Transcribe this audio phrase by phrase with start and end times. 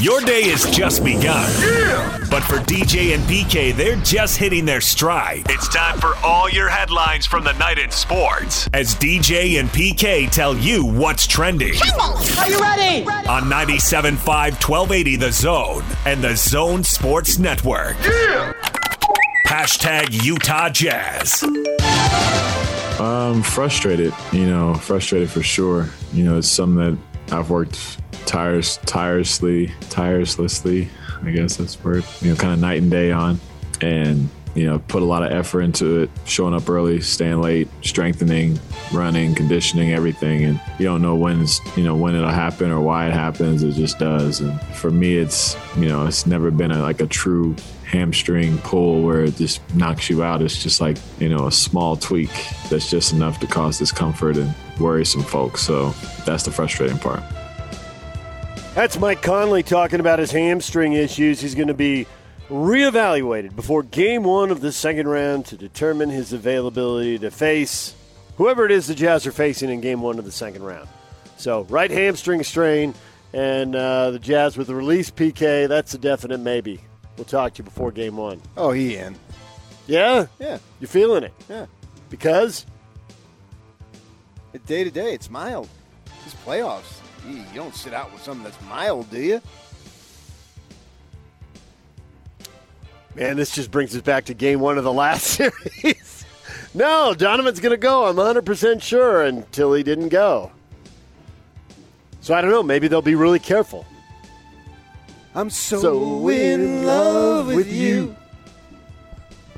[0.00, 1.50] Your day is just begun.
[1.60, 2.18] Yeah!
[2.30, 5.42] But for DJ and PK, they're just hitting their stride.
[5.48, 10.30] It's time for all your headlines from the night in sports as DJ and PK
[10.30, 11.74] tell you what's trending.
[11.98, 13.04] Are you ready?
[13.28, 17.96] On 97.5 1280 The Zone and The Zone Sports Network.
[18.04, 18.52] Yeah!
[19.48, 21.42] Hashtag Utah Jazz.
[23.00, 25.88] I'm frustrated, you know, frustrated for sure.
[26.12, 30.88] You know, it's something that I've worked tires, tirelessly, tirelessly,
[31.22, 33.40] I guess that's the word, you know, kind of night and day on.
[33.80, 37.68] And, you know, put a lot of effort into it, showing up early, staying late,
[37.82, 38.58] strengthening,
[38.92, 40.44] running, conditioning, everything.
[40.44, 43.62] And you don't know when, it's, you know, when it'll happen or why it happens.
[43.62, 44.40] It just does.
[44.40, 49.02] And for me, it's, you know, it's never been a, like a true hamstring pull
[49.02, 50.42] where it just knocks you out.
[50.42, 52.32] It's just like, you know, a small tweak
[52.68, 55.62] that's just enough to cause discomfort and worry some folks.
[55.62, 55.90] So
[56.26, 57.22] that's the frustrating part.
[58.74, 61.40] That's Mike Conley talking about his hamstring issues.
[61.40, 62.08] He's going to be
[62.48, 67.94] reevaluated before game one of the second round to determine his availability to face
[68.36, 70.88] whoever it is the Jazz are facing in game one of the second round.
[71.36, 72.94] So, right hamstring strain,
[73.32, 76.80] and uh, the Jazz with the release PK, that's a definite maybe.
[77.16, 78.40] We'll talk to you before game one.
[78.56, 79.16] Oh, he in.
[79.86, 80.26] Yeah?
[80.38, 80.58] Yeah.
[80.80, 81.32] You're feeling it?
[81.48, 81.66] Yeah.
[82.10, 82.64] Because?
[84.66, 85.68] Day to day, it's mild.
[86.24, 87.00] It's playoffs.
[87.28, 89.42] You don't sit out with something that's mild, do you?
[93.14, 96.24] Man, this just brings us back to game one of the last series.
[96.74, 98.06] no, Donovan's going to go.
[98.06, 100.52] I'm 100% sure until he didn't go.
[102.20, 102.62] So I don't know.
[102.62, 103.86] Maybe they'll be really careful.
[105.34, 108.14] I'm so, so in love with you.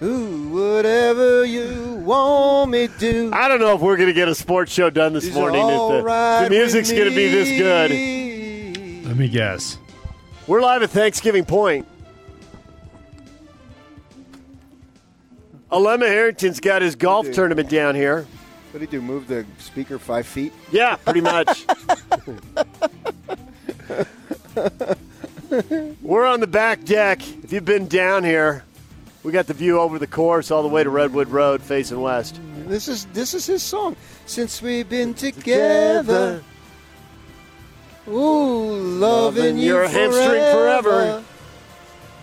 [0.03, 3.31] Ooh, whatever you want me to.
[3.35, 5.69] I don't know if we're going to get a sports show done this morning if
[5.69, 9.07] the, right the music's going to be this good.
[9.07, 9.77] Let me guess.
[10.47, 11.87] We're live at Thanksgiving Point.
[15.71, 17.35] Alema Harrington's got his golf Dude.
[17.35, 18.27] tournament down here.
[18.73, 19.03] What did he do?
[19.03, 20.53] Move the speaker five feet?
[20.71, 21.67] Yeah, pretty much.
[26.01, 27.21] We're on the back deck.
[27.43, 28.65] If you've been down here,
[29.23, 32.41] we got the view over the course all the way to Redwood Road facing west.
[32.67, 33.97] This is this is his song.
[34.27, 36.43] Since we've been together.
[38.09, 41.25] Ooh, loving you your hamstring forever.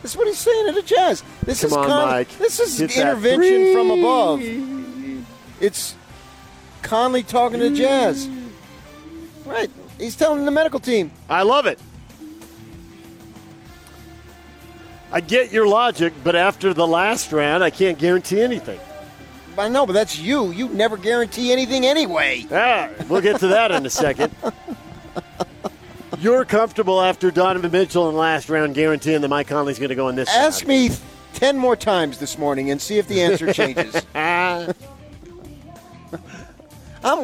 [0.02, 1.24] That's what he's saying to the Jazz.
[1.44, 2.38] This Come is on, Con- Mike.
[2.38, 4.42] This is Hit intervention from above.
[5.60, 5.96] It's
[6.82, 8.30] Conley talking to the Jazz.
[9.46, 9.70] Right.
[9.98, 11.12] He's telling the medical team.
[11.30, 11.80] I love it.
[15.12, 18.80] I get your logic, but after the last round, I can't guarantee anything.
[19.58, 20.52] I know, but that's you.
[20.52, 22.46] You never guarantee anything anyway.
[22.52, 24.36] Ah, we'll get to that in a second.
[26.20, 29.96] You're comfortable after Donovan Mitchell in the last round guaranteeing that Mike Conley's going to
[29.96, 30.90] go in this Ask round.
[30.90, 30.96] me
[31.34, 34.04] ten more times this morning and see if the answer changes.
[34.16, 34.74] I'm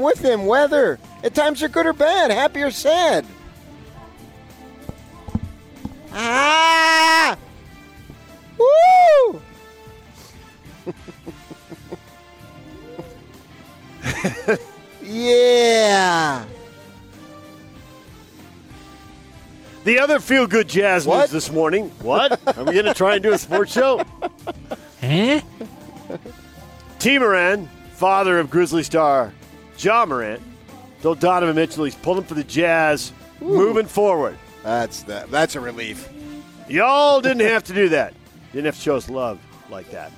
[0.01, 0.45] with him.
[0.45, 3.25] Whether at times are good or bad, happy or sad.
[6.13, 7.35] Ah!
[8.59, 9.41] Woo!
[15.01, 16.45] yeah.
[19.83, 21.21] The other feel good jazz What?
[21.21, 21.89] news this morning.
[22.01, 22.39] What?
[22.57, 24.01] Are we going to try and do a sports show?
[25.01, 25.41] Huh?
[26.99, 29.33] Tee Morant, father of Grizzly star
[29.77, 30.41] Ja Morant,
[31.01, 33.11] told Donovan Mitchell he's pulling for the Jazz
[33.41, 34.37] moving forward.
[34.63, 35.29] That's that.
[35.29, 36.07] That's a relief.
[36.69, 38.13] Y'all didn't have to do that.
[38.53, 39.39] Didn't have to show us love
[39.69, 40.11] like that.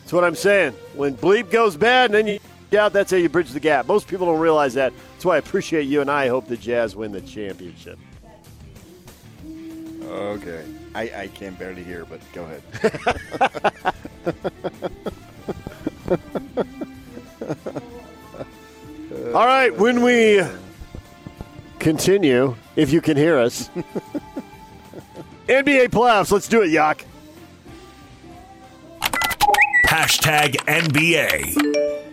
[0.00, 0.72] That's what I'm saying.
[0.94, 2.40] When bleep goes bad and then
[2.70, 3.86] you out, that's how you bridge the gap.
[3.86, 4.92] Most people don't realize that.
[5.12, 7.98] That's why I appreciate you and I hope the Jazz win the championship.
[10.06, 10.64] Okay.
[10.94, 12.62] I, I can barely hear, but go ahead.
[19.34, 20.42] All right, when we
[21.78, 23.68] continue, if you can hear us,
[25.48, 27.04] NBA playoffs, let's do it, Yak.
[29.86, 32.05] Hashtag NBA.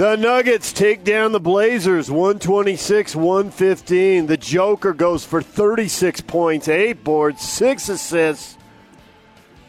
[0.00, 4.28] The Nuggets take down the Blazers 126 115.
[4.28, 8.56] The Joker goes for 36 points, 8 boards, 6 assists.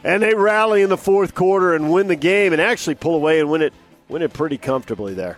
[0.06, 3.42] And they rally in the fourth quarter and win the game and actually pull away
[3.42, 3.74] and win it
[4.08, 5.38] win it pretty comfortably there.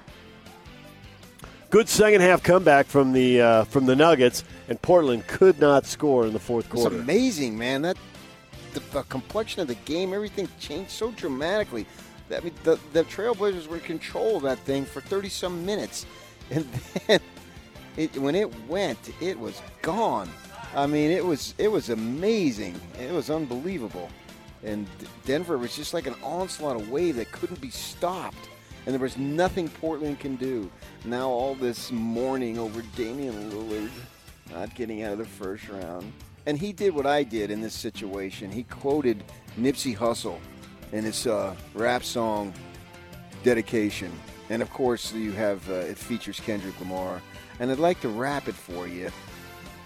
[1.72, 6.28] Good second half comeback from the uh, from the Nuggets and Portland could not score
[6.28, 6.94] in the fourth quarter.
[6.96, 7.82] It's amazing, man.
[7.82, 7.98] That
[8.76, 11.88] the, the complexion of the game, everything changed so dramatically.
[12.32, 16.06] I mean, the, the Trailblazers were in control of that thing for 30 some minutes.
[16.52, 16.68] And
[17.08, 17.22] then
[17.96, 20.30] it when it went, it was gone.
[20.76, 22.80] I mean, it was it was amazing.
[23.00, 24.10] It was unbelievable.
[24.64, 24.86] And
[25.26, 28.50] Denver was just like an onslaught of wave that couldn't be stopped.
[28.86, 30.70] And there was nothing Portland can do.
[31.06, 33.90] Now all this mourning over Damian Lillard
[34.52, 36.12] not getting out of the first round.
[36.46, 38.52] And he did what I did in this situation.
[38.52, 39.24] He quoted
[39.58, 40.40] Nipsey Hussle
[40.94, 42.54] in it's a rap song
[43.44, 44.12] dedication.
[44.50, 47.22] And of course, you have uh, it features Kendrick Lamar.
[47.60, 49.12] And I'd like to rap it for you,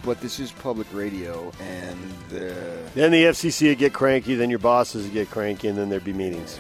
[0.04, 2.54] but this is public radio, and uh,
[2.96, 6.04] Then the FCC would get cranky, then your bosses would get cranky, and then there'd
[6.06, 6.60] be meetings.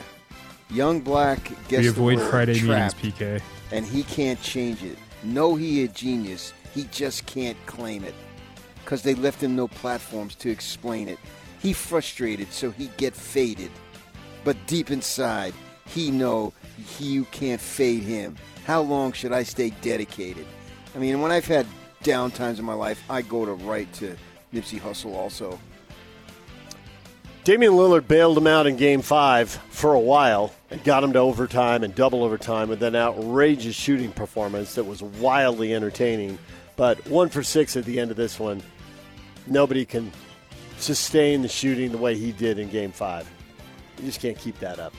[0.69, 3.41] Young Black gets We the avoid word Friday trapped, meetings, PK.
[3.71, 4.97] and he can't change it.
[5.23, 6.53] No, he a genius.
[6.73, 8.13] He just can't claim it
[8.83, 11.17] because they left him no platforms to explain it.
[11.59, 13.71] He frustrated, so he get faded.
[14.47, 15.53] But deep inside,
[15.87, 18.37] he know he, you can't fade him.
[18.65, 20.45] How long should I stay dedicated?
[20.95, 21.65] I mean, when I've had
[22.01, 24.15] down times in my life, I go to right to
[24.53, 25.59] Nipsey Hussle also.
[27.43, 31.19] Damian Lillard bailed him out in game five for a while and got him to
[31.19, 36.39] overtime and double overtime with an outrageous shooting performance that was wildly entertaining.
[36.77, 38.63] But one for six at the end of this one.
[39.45, 40.09] Nobody can
[40.77, 43.29] sustain the shooting the way he did in game five.
[43.99, 44.93] You just can't keep that up.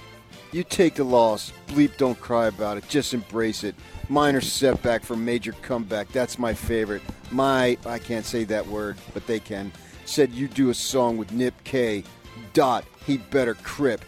[0.52, 1.52] You take the loss.
[1.68, 2.88] Bleep, don't cry about it.
[2.88, 3.74] Just embrace it.
[4.08, 6.08] Minor setback for major comeback.
[6.12, 7.02] That's my favorite.
[7.30, 9.70] My, I can't say that word, but they can.
[10.06, 12.02] Said you do a song with Nip K.
[12.54, 14.02] Dot, he better crip.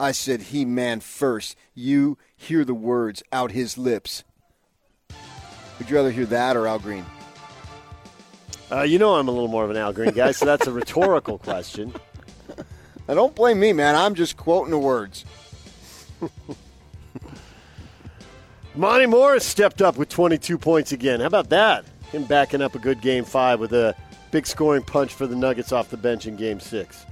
[0.00, 1.56] I said he man first.
[1.74, 4.24] You hear the words out his lips.
[5.78, 7.04] Would you rather hear that or Al Green?
[8.72, 10.72] Uh, you know I'm a little more of an Al Green guy, so that's a
[10.72, 11.94] rhetorical question.
[13.08, 13.94] Now don't blame me, man.
[13.94, 15.24] I'm just quoting the words.
[18.74, 21.20] Monte Morris stepped up with 22 points again.
[21.20, 21.84] How about that?
[22.10, 23.94] Him backing up a good game five with a
[24.30, 27.04] big scoring punch for the Nuggets off the bench in game six.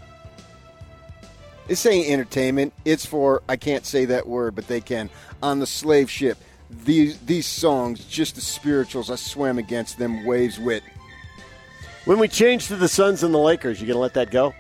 [1.69, 2.73] This ain't entertainment.
[2.85, 5.09] It's for I can't say that word, but they can.
[5.43, 10.59] On the slave ship, these these songs, just the spirituals I swam against them waves
[10.59, 10.83] with.
[12.05, 14.53] When we change to the Suns and the Lakers, you gonna let that go?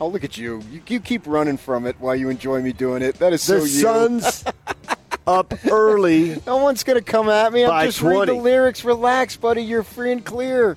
[0.00, 0.62] Oh, look at you.
[0.70, 3.16] You, you keep running from it while you enjoy me doing it.
[3.16, 3.66] That is so The you.
[3.66, 4.44] Suns
[5.26, 6.40] up early.
[6.46, 7.64] No one's gonna come at me.
[7.64, 8.84] I'm just reading the lyrics.
[8.84, 9.62] Relax, buddy.
[9.62, 10.76] You're free and clear.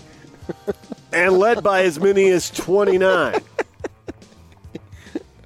[1.14, 3.42] and led by as many as 29.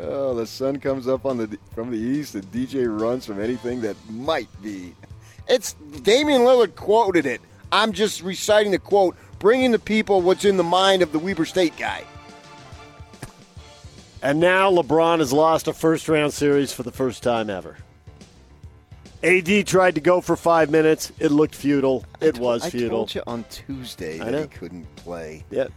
[0.08, 3.82] Oh, the sun comes up on the from the east, The DJ runs from anything
[3.82, 4.94] that might be.
[5.48, 5.74] It's
[6.04, 7.42] Damian Lillard quoted it.
[7.72, 11.46] I'm just reciting the quote, bringing the people what's in the mind of the Weber
[11.46, 12.04] State guy.
[14.26, 17.78] And now LeBron has lost a first round series for the first time ever.
[19.22, 21.12] AD tried to go for five minutes.
[21.20, 22.04] It looked futile.
[22.20, 22.90] It was I futile.
[22.90, 25.44] told you on Tuesday I that he couldn't play.
[25.52, 25.72] Yep.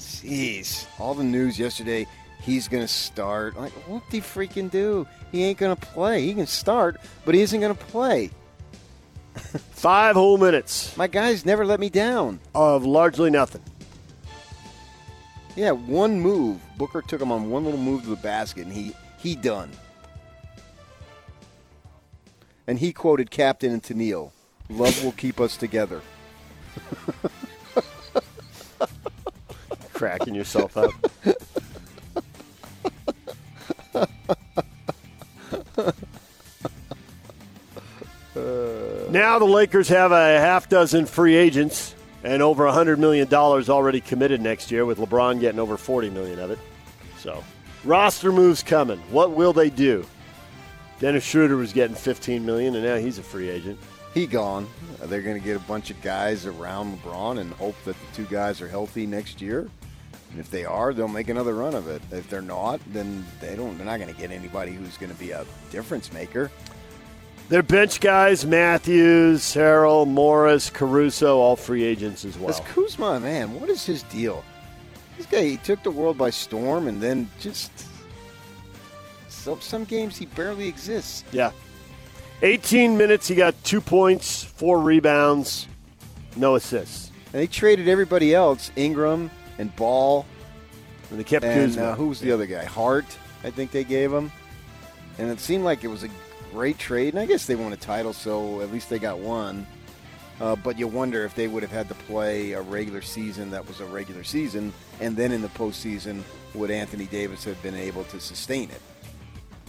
[0.00, 2.08] Jeez, all the news yesterday.
[2.42, 3.56] He's gonna start.
[3.56, 5.06] Like, what did he freaking do?
[5.30, 6.22] He ain't gonna play.
[6.26, 8.30] He can start, but he isn't gonna play.
[9.36, 12.40] Five whole minutes My guys never let me down.
[12.52, 13.62] of largely nothing.
[15.56, 16.60] Yeah, one move.
[16.76, 19.70] Booker took him on one little move to the basket, and he he done.
[22.66, 24.32] And he quoted Captain and Tennille,
[24.68, 26.02] "Love will keep us together."
[29.94, 30.90] Cracking yourself up.
[39.10, 41.95] now the Lakers have a half dozen free agents
[42.26, 46.50] and over $100 million already committed next year, with LeBron getting over 40 million of
[46.50, 46.58] it.
[47.18, 47.44] So,
[47.84, 48.98] roster moves coming.
[49.10, 50.04] What will they do?
[50.98, 53.78] Dennis Schroeder was getting 15 million, and now he's a free agent.
[54.12, 54.66] He gone.
[55.04, 58.24] They're going to get a bunch of guys around LeBron and hope that the two
[58.24, 59.68] guys are healthy next year.
[60.32, 62.02] And if they are, they'll make another run of it.
[62.10, 63.76] If they're not, then they don't.
[63.76, 66.50] They're not going to get anybody who's going to be a difference maker.
[67.48, 72.48] Their bench guys, Matthews, Harrell, Morris, Caruso, all free agents as well.
[72.48, 74.44] This Kuzma, man, what is his deal?
[75.16, 77.70] This guy, he took the world by storm, and then just
[79.28, 81.22] some some games he barely exists.
[81.30, 81.52] Yeah.
[82.42, 85.68] 18 minutes, he got two points, four rebounds,
[86.34, 87.10] no assists.
[87.32, 90.26] And they traded everybody else, Ingram and Ball,
[91.10, 91.82] And they kept and Kuzma.
[91.90, 92.64] uh, who was the other guy?
[92.64, 93.06] Hart,
[93.44, 94.32] I think they gave him.
[95.18, 96.08] And it seemed like it was a
[96.52, 99.66] great trade, and I guess they won a title, so at least they got one.
[100.40, 103.66] Uh, but you wonder if they would have had to play a regular season that
[103.66, 106.22] was a regular season, and then in the postseason,
[106.54, 108.82] would Anthony Davis have been able to sustain it?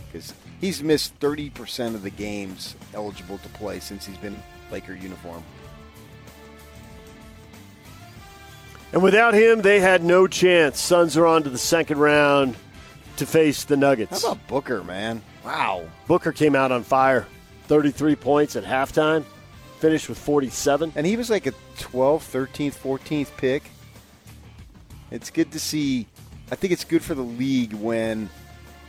[0.08, 4.36] Because he's missed 30% of the games eligible to play since he's been
[4.72, 5.44] Laker uniform.
[8.94, 10.80] And without him, they had no chance.
[10.80, 12.56] Suns are on to the second round
[13.18, 14.24] to face the Nuggets.
[14.24, 15.22] How about Booker, man?
[15.48, 15.86] Wow.
[16.08, 17.26] Booker came out on fire.
[17.68, 19.24] 33 points at halftime,
[19.80, 20.92] finished with 47.
[20.94, 23.64] And he was like a 12th, 13th, 14th pick.
[25.10, 26.06] It's good to see.
[26.52, 28.30] I think it's good for the league when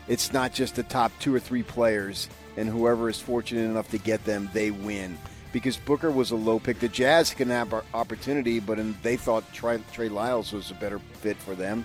[0.09, 3.99] it's not just the top two or three players, and whoever is fortunate enough to
[3.99, 5.17] get them, they win.
[5.53, 6.81] Because Booker was a low pick.
[6.81, 10.99] The Jazz can have opportunity, but in, they thought Trey, Trey Lyles was a better
[10.99, 11.85] fit for them.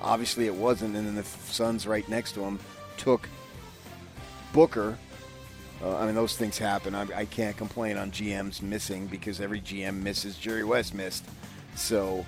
[0.00, 2.58] Obviously, it wasn't, and then the Suns right next to him
[2.96, 3.28] took
[4.54, 4.96] Booker.
[5.82, 6.94] Uh, I mean, those things happen.
[6.94, 10.38] I, I can't complain on GMs missing because every GM misses.
[10.38, 11.24] Jerry West missed.
[11.74, 12.24] So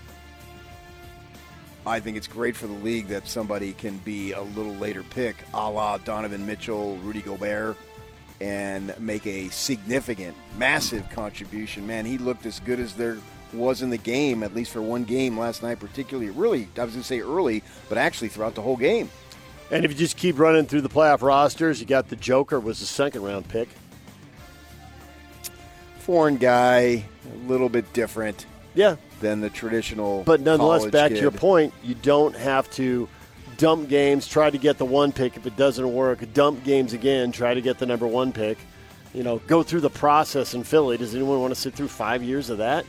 [1.86, 5.36] I think it's great for the league that somebody can be a little later pick,
[5.54, 7.76] a la Donovan Mitchell, Rudy Gobert,
[8.40, 11.86] and make a significant, massive contribution.
[11.86, 13.18] Man, he looked as good as there
[13.52, 16.30] was in the game, at least for one game last night, particularly.
[16.30, 19.08] Really, I was going to say early, but actually throughout the whole game.
[19.70, 22.78] And if you just keep running through the playoff rosters, you got the Joker was
[22.80, 23.68] the second round pick.
[26.00, 27.04] Foreign guy,
[27.34, 30.22] a little bit different Yeah, than the traditional.
[30.22, 31.16] but nonetheless, back kid.
[31.16, 33.08] to your point, you don't have to
[33.56, 35.36] dump games, try to get the one pick.
[35.36, 38.58] If it doesn't work, dump games again, try to get the number one pick.
[39.14, 40.96] You know, go through the process in Philly.
[40.96, 42.84] Does anyone want to sit through five years of that?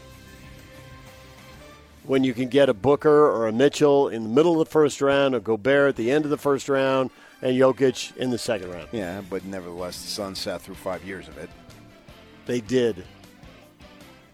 [2.07, 5.01] When you can get a Booker or a Mitchell in the middle of the first
[5.01, 7.11] round, or Gobert at the end of the first round,
[7.41, 8.87] and Jokic in the second round.
[8.93, 11.49] Yeah, but nevertheless, the Suns sat through five years of it.
[12.45, 13.03] They did.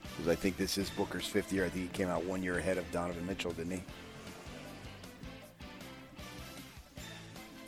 [0.03, 1.65] Because I think this is Booker's fifth year.
[1.65, 3.83] I think he came out one year ahead of Donovan Mitchell, didn't he?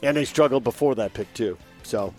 [0.03, 1.57] And they struggled before that pick, too.
[1.81, 2.13] So,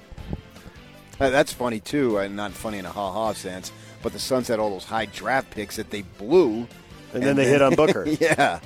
[1.18, 3.72] Uh, that's funny too, and not funny in a ha-ha sense.
[4.02, 6.68] But the Suns had all those high draft picks that they blew,
[7.16, 8.04] and, then they hit on Booker.
[8.20, 8.60] yeah,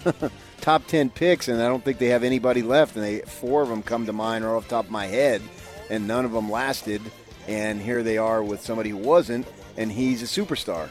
[0.60, 2.96] top ten picks, and I don't think they have anybody left.
[2.96, 5.42] And they four of them come to mind right off the top of my head,
[5.90, 7.02] and none of them lasted.
[7.48, 10.88] And here they are with somebody who wasn't, and he's a superstar.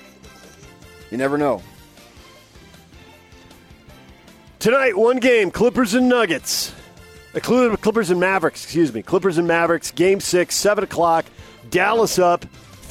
[1.11, 1.61] You never know.
[4.59, 6.73] Tonight, one game Clippers and Nuggets.
[7.35, 9.01] Uh, Clippers and Mavericks, excuse me.
[9.01, 11.25] Clippers and Mavericks, game six, 7 o'clock.
[11.69, 12.45] Dallas up,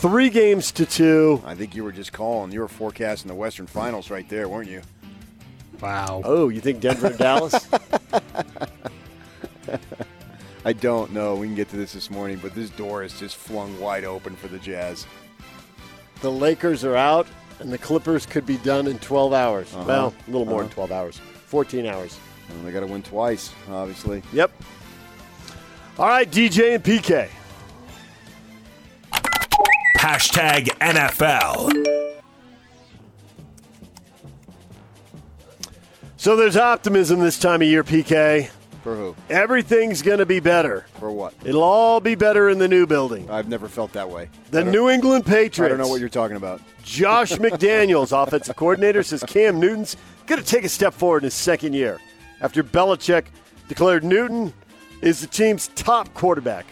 [0.04, 1.42] three games to two.
[1.46, 2.52] I think you were just calling.
[2.52, 4.82] You were forecasting the Western Finals right there, weren't you?
[5.80, 6.20] Wow.
[6.26, 7.66] Oh, you think Denver and Dallas?
[10.66, 11.36] I don't know.
[11.36, 14.36] We can get to this this morning, but this door is just flung wide open
[14.36, 15.06] for the Jazz.
[16.20, 17.26] The Lakers are out,
[17.60, 19.72] and the Clippers could be done in 12 hours.
[19.72, 19.84] Uh-huh.
[19.88, 21.18] Well, a little more than 12 hours.
[21.46, 22.18] 14 hours.
[22.50, 24.22] And they got to win twice, obviously.
[24.34, 24.52] Yep.
[25.98, 27.30] All right, DJ and PK.
[30.04, 31.72] Hashtag NFL.
[36.18, 38.50] So there's optimism this time of year, PK.
[38.82, 39.16] For who?
[39.30, 40.84] Everything's going to be better.
[40.98, 41.32] For what?
[41.42, 43.30] It'll all be better in the new building.
[43.30, 44.28] I've never felt that way.
[44.50, 45.60] The New England Patriots.
[45.60, 46.60] I don't know what you're talking about.
[46.82, 49.96] Josh McDaniels, offensive coordinator, says Cam Newton's
[50.26, 51.98] going to take a step forward in his second year
[52.42, 53.24] after Belichick
[53.68, 54.52] declared Newton
[55.00, 56.66] is the team's top quarterback.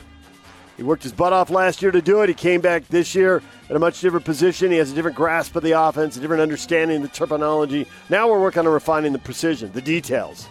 [0.82, 2.28] He worked his butt off last year to do it.
[2.28, 4.72] He came back this year at a much different position.
[4.72, 7.86] He has a different grasp of the offense, a different understanding of the terminology.
[8.10, 10.48] Now we're working on refining the precision, the details.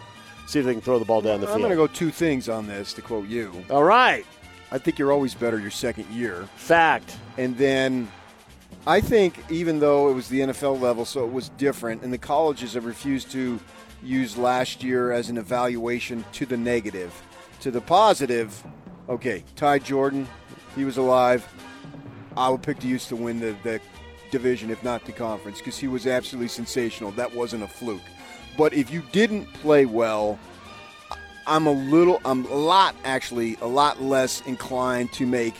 [0.48, 1.56] See if they can throw the ball down the field.
[1.58, 3.54] I'm going to go two things on this, to quote you.
[3.70, 4.26] All right.
[4.72, 6.48] I think you're always better your second year.
[6.56, 7.18] Fact.
[7.38, 8.10] And then
[8.88, 12.18] I think even though it was the NFL level, so it was different, and the
[12.18, 13.60] colleges have refused to
[14.02, 17.22] use last year as an evaluation to the negative.
[17.60, 18.64] To the positive,
[19.12, 20.28] okay, Ty Jordan,
[20.76, 21.48] he was alive.
[22.38, 23.82] I would pick the Utes to win the, the
[24.32, 27.12] division, if not the conference, because he was absolutely sensational.
[27.12, 28.02] That wasn't a fluke.
[28.58, 30.40] But if you didn't play well,
[31.46, 35.56] I'm a little, I'm a lot, actually, a lot less inclined to make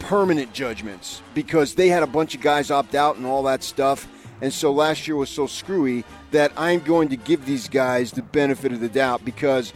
[0.00, 4.08] permanent judgments because they had a bunch of guys opt out and all that stuff.
[4.40, 8.22] And so last year was so screwy that I'm going to give these guys the
[8.22, 9.72] benefit of the doubt because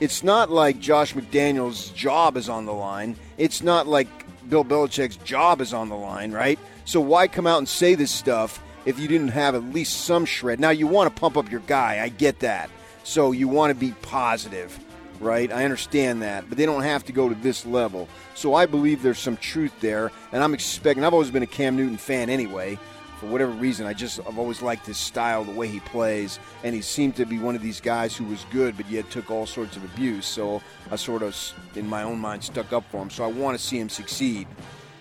[0.00, 3.16] it's not like Josh McDaniels' job is on the line.
[3.38, 4.08] It's not like
[4.48, 6.58] Bill Belichick's job is on the line, right?
[6.84, 10.24] So why come out and say this stuff if you didn't have at least some
[10.24, 10.58] shred?
[10.58, 12.70] Now you want to pump up your guy, I get that.
[13.04, 14.78] So you want to be positive
[15.20, 15.52] right?
[15.52, 18.08] I understand that, but they don't have to go to this level.
[18.34, 21.04] So I believe there's some truth there, and I'm expecting.
[21.04, 22.78] I've always been a Cam Newton fan anyway.
[23.20, 26.74] For whatever reason, I just I've always liked his style, the way he plays, and
[26.74, 29.44] he seemed to be one of these guys who was good, but yet took all
[29.44, 30.24] sorts of abuse.
[30.24, 31.36] So I sort of,
[31.74, 33.10] in my own mind, stuck up for him.
[33.10, 34.48] So I want to see him succeed.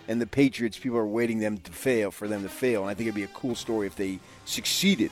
[0.10, 2.82] and the Patriots, people are waiting them to fail for them to fail.
[2.82, 5.12] And I think it'd be a cool story if they succeeded,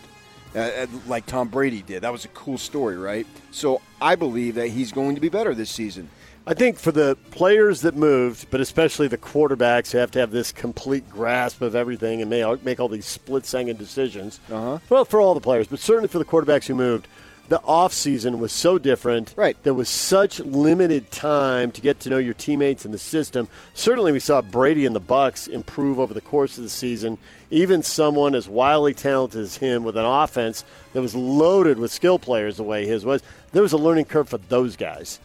[0.55, 2.01] uh, uh, like Tom Brady did.
[2.01, 3.27] That was a cool story, right?
[3.51, 6.09] So I believe that he's going to be better this season.
[6.47, 10.31] I think for the players that moved, but especially the quarterbacks who have to have
[10.31, 14.39] this complete grasp of everything and make all these split second decisions.
[14.49, 14.79] Uh-huh.
[14.89, 17.09] Well, for all the players, but certainly for the quarterbacks who moved,
[17.49, 19.33] the offseason was so different.
[19.37, 19.55] Right.
[19.63, 23.47] There was such limited time to get to know your teammates and the system.
[23.73, 27.17] Certainly we saw Brady and the Bucs improve over the course of the season.
[27.49, 30.63] Even someone as wildly talented as him with an offense
[30.93, 33.21] that was loaded with skill players the way his was,
[33.53, 35.19] there was a learning curve for those guys.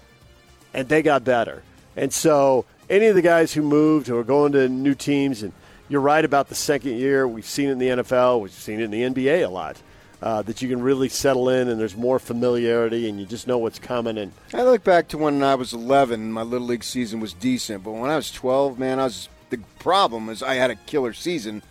[0.75, 1.63] And they got better.
[1.97, 5.53] And so any of the guys who moved who are going to new teams and
[5.89, 7.29] you're right about the second year.
[7.29, 8.41] We've seen it in the NFL.
[8.41, 9.77] We've seen it in the NBA a lot
[10.23, 13.59] uh, that you can really settle in and there's more familiarity and you just know
[13.59, 14.17] what's coming.
[14.17, 17.83] And I look back to when I was 11, my little league season was decent,
[17.83, 21.13] but when I was 12, man, I was the problem is I had a killer
[21.13, 21.63] season,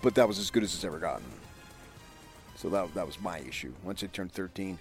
[0.00, 1.26] but that was as good as it's ever gotten.
[2.56, 3.72] So that that was my issue.
[3.82, 4.78] Once I turned 13.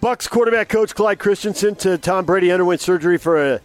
[0.00, 3.60] Bucs quarterback coach Clyde Christensen to Tom Brady underwent surgery for a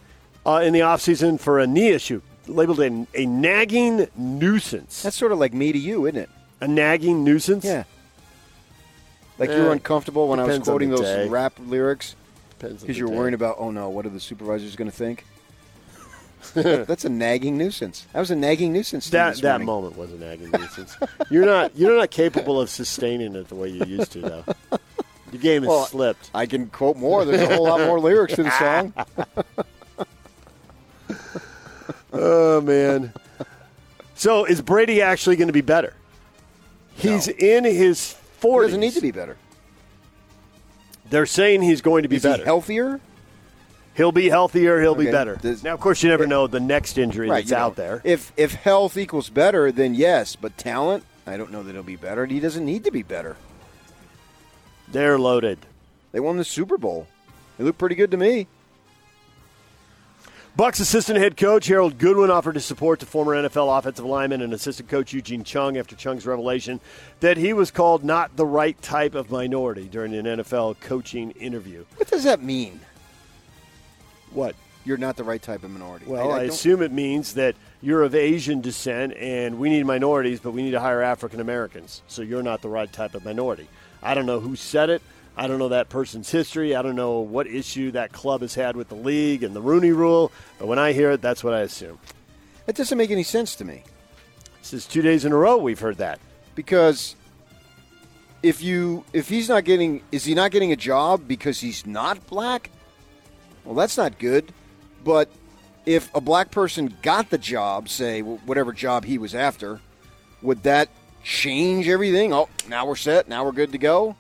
[0.46, 5.04] uh, in the offseason for a knee issue labeled a, a nagging nuisance.
[5.04, 6.30] That's sort of like me to you, isn't it?
[6.60, 7.63] A nagging nuisance?
[7.63, 7.84] Yeah.
[9.38, 11.28] Like Eh, you were uncomfortable when I was quoting those day.
[11.30, 12.16] rap lyrics
[12.60, 13.18] because you were day.
[13.18, 15.25] worrying about, oh no, what are the supervisors going to think?
[16.54, 18.06] That's a nagging nuisance.
[18.12, 19.10] That was a nagging nuisance.
[19.12, 19.66] that that morning.
[19.66, 20.98] moment was a nagging nuisance.
[21.30, 24.44] You're not you're not capable of sustaining it the way you used to though.
[25.34, 26.30] Your game has Well, slipped.
[26.34, 27.25] I can quote more.
[27.25, 28.94] There's a whole lot more lyrics to the song.
[32.16, 33.12] Oh man.
[34.16, 35.96] So is Brady actually going to be better?
[36.96, 38.68] He's in his He forties.
[38.70, 39.36] doesn't need to be better.
[41.10, 42.44] They're saying he's going to be Is better.
[42.44, 43.00] he healthier?
[43.96, 44.80] He'll be healthier.
[44.80, 45.36] He'll be better.
[45.38, 47.63] Does- now, of course, you never know the next injury that's you know.
[47.63, 48.02] out there.
[48.04, 50.36] If if health equals better, then yes.
[50.36, 52.26] But talent, I don't know that he'll be better.
[52.28, 53.38] He doesn't need to be better.
[54.93, 55.58] They're loaded.
[56.12, 57.08] They won the Super Bowl.
[57.58, 58.47] They look pretty good to me.
[60.58, 64.53] Bucs assistant head coach Harold Goodwin offered his support to former NFL offensive lineman and
[64.53, 66.79] assistant coach Eugene Chung after Chung's revelation
[67.21, 71.86] that he was called not the right type of minority during an NFL coaching interview.
[71.97, 72.79] What does that mean?
[74.32, 74.56] What?
[74.86, 76.06] You're not the right type of minority.
[76.06, 80.39] Well, I, don't- assume it means that you're of Asian descent and we need minorities,
[80.39, 82.03] but we need to hire African Americans.
[82.08, 83.67] So you're not the right type of minority.
[84.04, 85.02] I don't know who said it.
[85.36, 86.76] I don't know that person's history.
[86.76, 89.92] I don't know what issue that club has had with the league and the Rooney
[89.92, 90.32] Rule.
[90.60, 91.98] But when I hear it, that's what I assume.
[92.68, 93.84] That doesn't make any sense to me.
[94.60, 96.20] This is two days in a row we've heard that.
[96.56, 97.16] because
[98.44, 102.28] if you if he's not getting is he not getting a job because he's not
[102.28, 102.70] black
[103.63, 104.52] well that's not good
[105.04, 105.30] but
[105.86, 109.80] if a black person got the job say whatever job he was after
[110.42, 110.89] would that
[111.23, 112.33] change everything.
[112.33, 113.27] Oh now we're set.
[113.27, 114.15] Now we're good to go.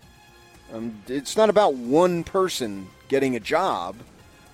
[0.73, 3.95] Um, it's not about one person getting a job.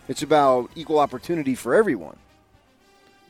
[0.07, 2.17] It's about equal opportunity for everyone.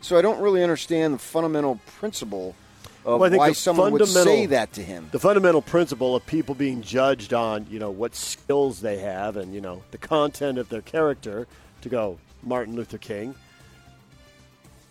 [0.01, 2.55] So i don't really understand the fundamental principle
[3.05, 5.09] of Well, why someone would say that to him.
[5.11, 9.53] The fundamental principle of people being judged on, you know, what skills they have and,
[9.53, 11.47] you know, the content of their character,
[11.81, 13.35] to go Martin Luther King.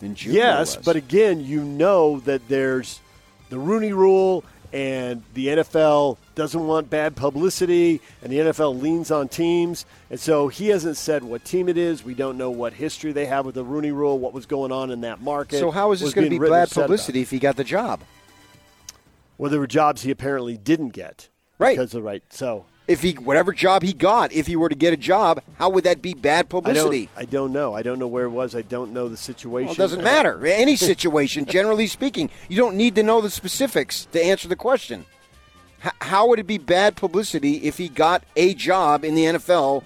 [0.01, 3.01] Yes, but again, you know that there's
[3.51, 9.29] the Rooney Rule, and the NFL doesn't want bad publicity, and the NFL leans on
[9.29, 12.05] teams, and so he hasn't said what team it is.
[12.05, 14.91] We don't know what history they have with the Rooney Rule, what was going on
[14.91, 15.59] in that market.
[15.59, 18.01] so how is this going to be bad publicity if he got the job?
[19.39, 21.77] Well, there were jobs he apparently didn't get, Right.
[21.77, 22.23] Because of right.
[22.31, 25.69] So If he whatever job he got, if he were to get a job, how
[25.69, 26.49] would that be bad I don't.
[26.65, 27.11] publicity?
[27.17, 27.75] I don't know.
[27.75, 28.57] I don't know where it was.
[28.57, 29.67] I don't know the situation.
[29.67, 30.45] Well, it doesn't matter.
[30.47, 35.05] Any situation, generally speaking, you don't need to know the specifics to answer the question.
[35.85, 39.83] H- how would it be bad publicity if he got a job in the NFL,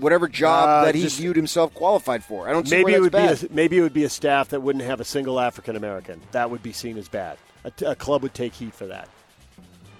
[0.00, 2.48] whatever job Uh, that he just- viewed himself qualified for?
[2.48, 3.40] I don't see Maybe it would bad.
[3.40, 6.20] be a, maybe it would be a staff that wouldn't have a single African American.
[6.32, 7.38] That would be seen as bad.
[7.62, 9.08] A, t- a club would take heat for that.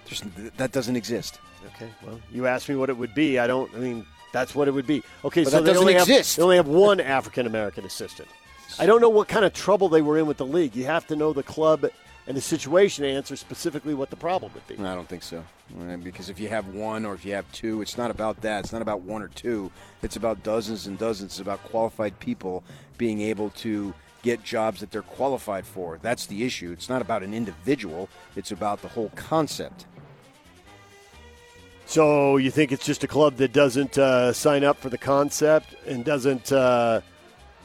[0.04, 0.24] Just-
[0.56, 1.38] that doesn't exist.
[1.74, 1.90] Okay.
[2.04, 3.38] Well, you asked me what it would be.
[3.38, 3.72] I don't.
[3.74, 5.02] I mean, that's what it would be.
[5.24, 5.44] Okay.
[5.44, 6.36] But so that they only exist.
[6.36, 8.28] Have, they only have one African American assistant.
[8.78, 10.76] I don't know what kind of trouble they were in with the league.
[10.76, 11.86] You have to know the club
[12.26, 14.82] and the situation to answer specifically what the problem would be.
[14.82, 15.44] I don't think so.
[15.80, 18.60] Uh, Because if you have one or if you have two, it's not about that.
[18.60, 19.70] It's not about one or two.
[20.02, 21.32] It's about dozens and dozens.
[21.32, 22.62] It's about qualified people
[22.98, 23.92] being able to
[24.22, 25.98] get jobs that they're qualified for.
[26.02, 26.70] That's the issue.
[26.72, 29.86] It's not about an individual, it's about the whole concept.
[31.90, 35.74] So you think it's just a club that doesn't uh, sign up for the concept
[35.88, 37.00] and doesn't uh,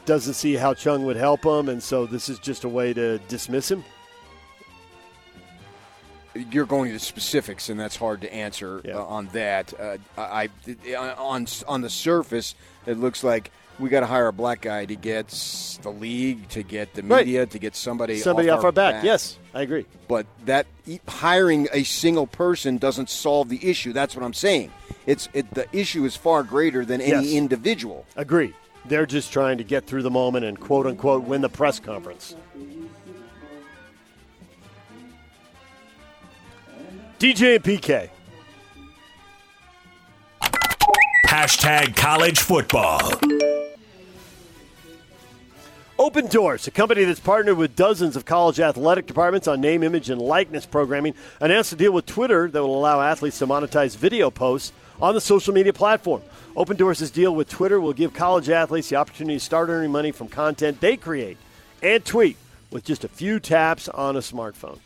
[0.04, 3.18] doesn't see how Chung would help him, and so this is just a way to
[3.28, 3.84] dismiss him?
[6.34, 8.96] You're going to specifics, and that's hard to answer Yeah.
[8.96, 9.72] uh, on that.
[9.78, 10.48] Uh, I,
[10.88, 14.84] I on on the surface, it looks like we got to hire a black guy
[14.86, 15.28] to get
[15.82, 17.26] the league, to get the Right.
[17.26, 18.96] media, to get somebody Somebody off, our, back.
[18.96, 19.04] back.
[19.04, 19.86] Yes, I agree.
[20.08, 23.92] but that e- hiring a single person doesn't solve the issue.
[23.92, 24.70] That's what I'm saying.
[25.06, 27.34] It's it, the issue is far greater than any Yes.
[27.34, 28.06] individual.
[28.16, 28.54] Agree.
[28.86, 32.34] They're just trying to get through the moment and quote unquote win the press conference.
[37.18, 38.10] DJ and PK.
[41.26, 43.00] Hashtag college football.
[46.06, 50.22] Opendorse, a company that's partnered with dozens of college athletic departments on name, image, and
[50.22, 54.72] likeness programming, announced a deal with Twitter that will allow athletes to monetize video posts
[55.02, 56.22] on the social media platform.
[56.54, 60.28] Opendorse' deal with Twitter will give college athletes the opportunity to start earning money from
[60.28, 61.38] content they create
[61.82, 62.36] and tweet
[62.70, 64.78] with just a few taps on a smartphone.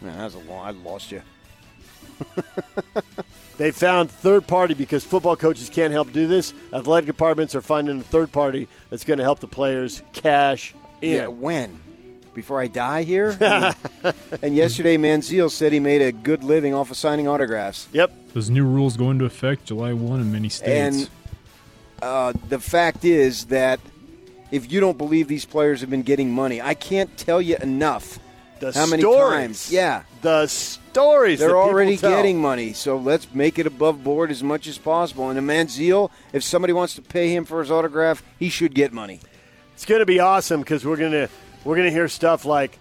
[0.00, 0.66] Man, that's a long.
[0.66, 1.20] I lost you.
[3.58, 6.52] They found third party because football coaches can't help do this.
[6.72, 11.16] Athletic departments are finding a third party that's going to help the players cash in.
[11.16, 11.80] Yeah, when?
[12.34, 13.30] Before I die here?
[14.42, 17.88] and yesterday, Manziel said he made a good living off of signing autographs.
[17.92, 18.12] Yep.
[18.34, 20.70] Those new rules go into effect July 1 in many states.
[20.70, 21.10] And
[22.02, 23.80] uh, the fact is that
[24.50, 28.18] if you don't believe these players have been getting money, I can't tell you enough
[28.60, 29.38] The how many stories.
[29.38, 29.72] times.
[29.72, 31.38] Yeah, The stories.
[31.40, 35.28] they're already getting money, so let's make it above board as much as possible.
[35.30, 38.92] And a Manziel, if somebody wants to pay him for his autograph, he should get
[38.92, 39.20] money.
[39.74, 41.28] It's going to be awesome because we're going to
[41.64, 42.78] we're going to hear stuff like,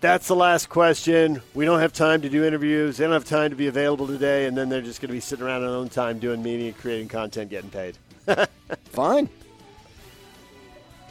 [0.00, 1.42] "That's the last question.
[1.54, 2.96] We don't have time to do interviews.
[2.96, 5.20] They don't have time to be available today." And then they're just going to be
[5.20, 7.98] sitting around on their own time doing media, creating content, getting paid.
[8.92, 9.28] Fine.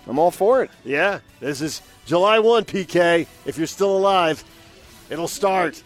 [0.07, 0.71] I'm all for it.
[0.85, 3.27] Yeah, this is July one, PK.
[3.45, 4.43] If you're still alive,
[5.09, 5.83] it'll start.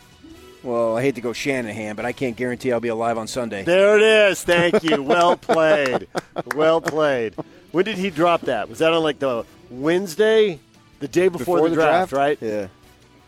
[0.63, 3.63] Well, I hate to go Shanahan, but I can't guarantee I'll be alive on Sunday.
[3.63, 4.43] There it is.
[4.43, 5.01] Thank you.
[5.01, 6.07] Well played.
[6.55, 7.35] Well played.
[7.71, 8.69] When did he drop that?
[8.69, 10.59] Was that on like the Wednesday,
[10.99, 12.37] the day before, the, draft, right?
[12.39, 12.67] Yeah.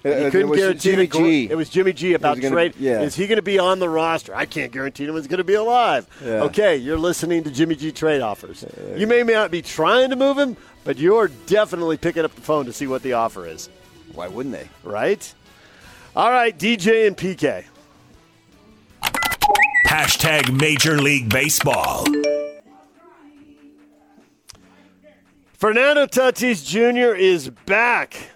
[0.03, 1.47] He Uh, couldn't it was guarantee Jimmy the gr- G.
[1.49, 2.73] It was Jimmy G about gonna- trade.
[2.77, 3.01] yeah.
[3.03, 4.35] Is he going to be on the roster?
[4.35, 6.05] I can't guarantee anyone's going to be alive.
[6.23, 6.43] Yeah.
[6.43, 8.65] Okay, you're listening to Jimmy G trade offers.
[8.97, 12.65] You may not be trying to move him, but you're definitely picking up the phone
[12.65, 13.69] to see what the offer is,
[14.13, 14.67] Why wouldn't they?
[14.83, 15.33] right?
[16.17, 17.63] All right, DJ and PK.
[19.87, 22.05] Hashtag Major League Baseball.
[25.57, 27.15] Fernando Tatis Jr.
[27.15, 28.31] is back,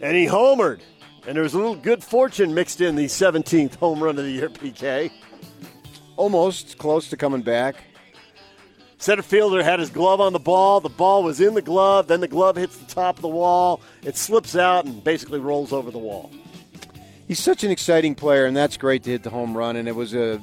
[0.00, 0.80] and he homered.
[1.26, 4.30] And there was a little good fortune mixed in the 17th home run of the
[4.30, 5.10] year, PK.
[6.16, 7.76] Almost close to coming back.
[8.98, 10.80] Center fielder had his glove on the ball.
[10.80, 12.06] The ball was in the glove.
[12.06, 13.82] Then the glove hits the top of the wall.
[14.02, 16.30] It slips out and basically rolls over the wall.
[17.28, 19.76] He's such an exciting player, and that's great to hit the home run.
[19.76, 20.40] And it was a,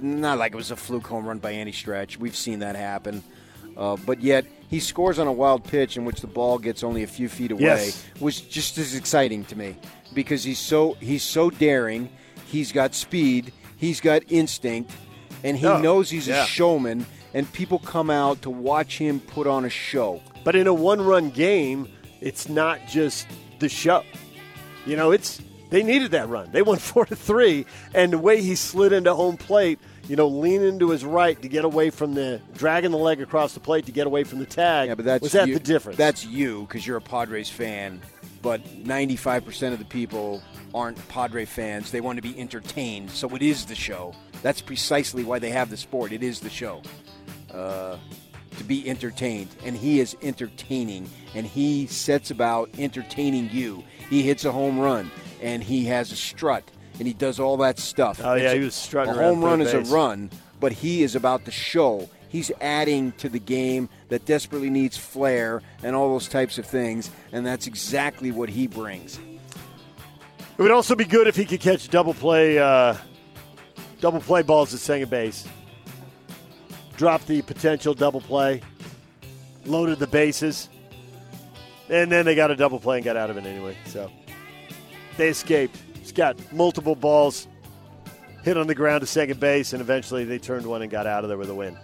[0.00, 2.16] not like it was a fluke home run by any stretch.
[2.16, 3.22] We've seen that happen.
[3.76, 7.02] Uh, but yet he scores on a wild pitch in which the ball gets only
[7.02, 7.62] a few feet away.
[7.62, 8.04] Yes.
[8.20, 9.76] Was just as exciting to me
[10.14, 12.08] because he's so he's so daring.
[12.46, 13.52] He's got speed.
[13.76, 14.92] He's got instinct,
[15.42, 16.44] and he Oh, knows he's yeah.
[16.44, 17.06] a showman.
[17.34, 20.20] And people come out to watch him put on a show.
[20.44, 21.88] But in a one-run game,
[22.20, 23.26] it's not just
[23.58, 24.04] the show.
[24.84, 26.50] You know, it's they needed that run.
[26.52, 30.26] They won four to three, and the way he slid into home plate, you know,
[30.28, 33.86] leaning to his right to get away from the dragging the leg across the plate
[33.86, 34.88] to get away from the tag.
[34.88, 35.96] Yeah, but that's was that you- the difference?
[35.98, 38.00] That's you because you're a Padres fan,
[38.42, 40.42] but 95% of the people
[40.74, 41.90] aren't Padre fans.
[41.90, 44.14] They want to be entertained, so it is the show.
[44.42, 46.12] That's precisely why they have the sport.
[46.12, 46.82] It is the show.
[47.52, 47.96] Uh,
[48.58, 53.82] to be entertained, and he is entertaining, and he sets about entertaining you.
[54.10, 55.10] He hits a home run,
[55.40, 56.62] and he has a strut,
[56.98, 58.20] and he does all that stuff.
[58.22, 59.90] Oh, yeah, It's he was strutting A home run is base.
[59.90, 62.08] a run, but he is about the show.
[62.28, 67.10] He's adding to the game that desperately needs flair and all those types of things,
[67.32, 69.18] and that's exactly what he brings.
[70.58, 72.94] It would also be good if he could catch double play, uh,
[74.00, 75.46] double play balls at second base.
[76.96, 78.60] Drop the potential double play,
[79.64, 80.68] loaded the bases,
[81.88, 83.76] and then they got a double play and got out of it anyway.
[83.86, 84.10] So
[85.16, 85.76] they escaped.
[86.02, 87.46] He's got multiple balls
[88.42, 91.22] hit on the ground to second base, and eventually they turned one and got out
[91.22, 91.78] of there with a win.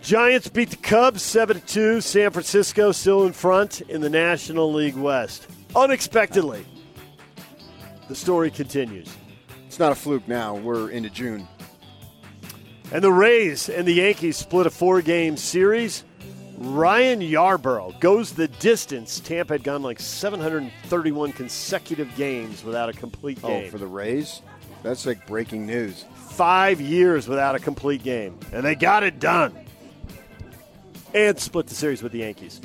[0.00, 2.00] Giants beat the Cubs 7 2.
[2.00, 5.46] San Francisco still in front in the National League West.
[5.76, 6.64] Unexpectedly.
[8.08, 9.14] The story continues.
[9.66, 10.54] It's not a fluke now.
[10.54, 11.46] We're into June.
[12.90, 16.04] And the Rays and the Yankees split a four game series.
[16.58, 19.20] Ryan Yarbrough goes the distance.
[19.20, 23.64] Tampa had gone like 731 consecutive games without a complete oh, game.
[23.66, 24.42] Oh, for the Rays?
[24.82, 26.04] That's like breaking news.
[26.14, 28.38] Five years without a complete game.
[28.52, 29.56] And they got it done.
[31.14, 32.60] And split the series with the Yankees.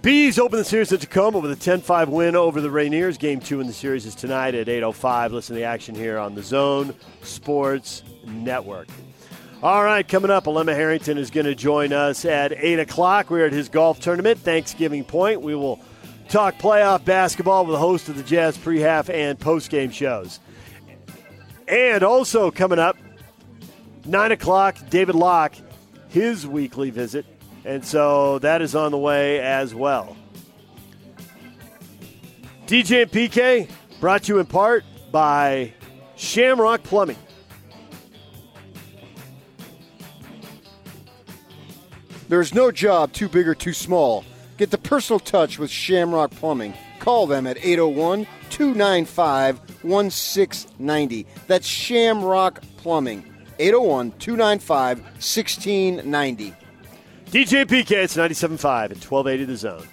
[0.00, 3.18] Bees open the series at Tacoma with a 10-5 win over the Rainiers.
[3.18, 5.32] Game two in the series is tonight at 8.05.
[5.32, 8.88] Listen to the action here on the Zone Sports Network.
[9.62, 13.28] All right, coming up, Alema Harrington is going to join us at 8 o'clock.
[13.30, 15.42] We're at his golf tournament, Thanksgiving Point.
[15.42, 15.80] We will
[16.28, 20.38] talk playoff basketball with the host of the Jazz pre-half and post-game shows.
[21.66, 22.96] And also coming up,
[24.04, 25.56] 9 o'clock, David Locke,
[26.08, 27.26] his weekly visit
[27.68, 30.16] and so that is on the way as well.
[32.66, 33.68] DJ and PK
[34.00, 35.74] brought to you in part by
[36.16, 37.18] Shamrock Plumbing.
[42.28, 44.24] There's no job too big or too small.
[44.58, 46.74] Get the personal touch with Shamrock Plumbing.
[46.98, 51.26] Call them at 801 295 1690.
[51.46, 53.24] That's Shamrock Plumbing.
[53.58, 56.54] 801 295 1690.
[57.30, 59.88] DJ PK, it's 97.5 and 1280 The Zone.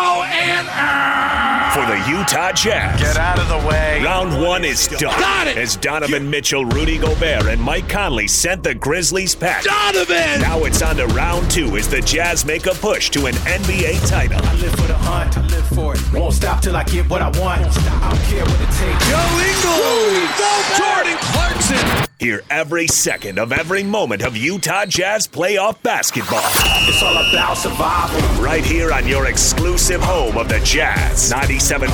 [0.00, 3.00] Ow and For the Utah Jazz.
[3.00, 4.00] Get out of the way.
[4.04, 5.18] Round one is done.
[5.18, 5.56] Got it.
[5.56, 9.72] As Donovan Mitchell, Rudy Gobert, and Mike Conley sent the Grizzlies packing.
[9.72, 10.40] Donovan!
[10.40, 14.08] Now it's on to round two as the Jazz make a push to an NBA
[14.08, 14.40] title.
[14.40, 16.12] I live for the hunt, I live for it.
[16.12, 17.62] Won't stop till I get what I want.
[17.62, 19.04] I don't care what it takes.
[19.10, 20.78] Joe Ingles!
[20.78, 22.07] Jordan Clarkson!
[22.18, 26.40] Hear every second of every moment of Utah Jazz playoff basketball.
[26.88, 28.42] It's all about survival.
[28.42, 31.32] Right here on your exclusive home of the Jazz.
[31.32, 31.86] 97.5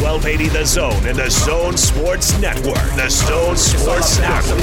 [0.00, 2.76] 1280 The Zone and the Zone Sports Network.
[2.94, 4.60] The Zone Sports Network.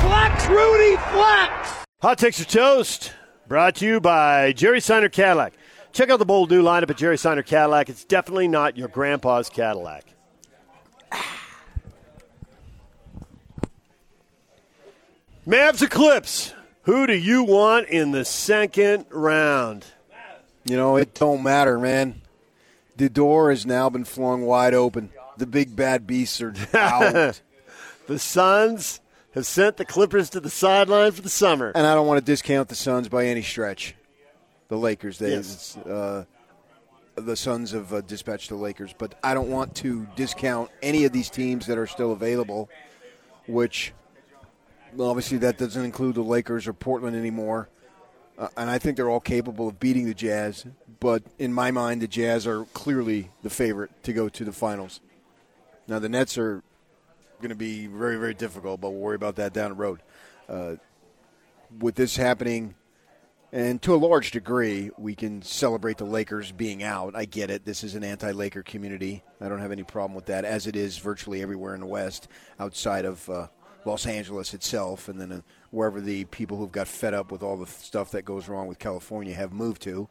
[0.00, 1.84] Flex, Rudy, flex!
[2.00, 3.12] Hot Takes or Toast,
[3.46, 5.52] brought to you by Jerry Seiner Cadillac.
[5.92, 7.90] Check out the bold new lineup at Jerry Seiner Cadillac.
[7.90, 10.13] It's definitely not your grandpa's Cadillac.
[15.46, 16.54] Mavs Eclipse.
[16.82, 19.86] Who do you want in the second round?
[20.64, 22.20] You know, it don't matter, man.
[22.96, 25.10] The door has now been flung wide open.
[25.36, 27.40] The big bad beasts are out.
[28.06, 29.00] the Suns
[29.34, 31.72] have sent the Clippers to the sideline for the summer.
[31.74, 33.94] And I don't want to discount the Suns by any stretch.
[34.68, 35.76] The Lakers, they, Yes.
[35.78, 36.24] uh,
[37.16, 41.12] the Suns have uh, dispatched the Lakers, but I don't want to discount any of
[41.12, 42.68] these teams that are still available,
[43.46, 43.92] which
[44.98, 47.68] obviously that doesn't include the Lakers or Portland anymore.
[48.36, 50.66] Uh, and I think they're all capable of beating the Jazz,
[50.98, 55.00] but in my mind, the Jazz are clearly the favorite to go to the finals.
[55.86, 56.62] Now, the Nets are
[57.40, 60.00] going to be very, very difficult, but we'll worry about that down the road.
[60.48, 60.76] Uh,
[61.78, 62.74] with this happening,
[63.52, 67.14] and to a large degree, we can celebrate the Lakers being out.
[67.14, 67.64] I get it.
[67.64, 69.22] This is an anti Laker community.
[69.40, 72.26] I don't have any problem with that, as it is virtually everywhere in the West
[72.58, 73.46] outside of uh,
[73.84, 77.56] Los Angeles itself, and then uh, wherever the people who've got fed up with all
[77.56, 80.08] the stuff that goes wrong with California have moved to.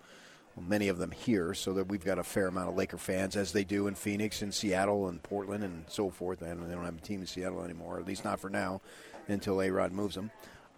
[0.55, 3.36] Well, many of them here, so that we've got a fair amount of Laker fans,
[3.36, 6.43] as they do in Phoenix and Seattle and Portland and so forth.
[6.43, 8.81] And they don't have a team in Seattle anymore, at least not for now,
[9.27, 10.29] until A Rod moves them.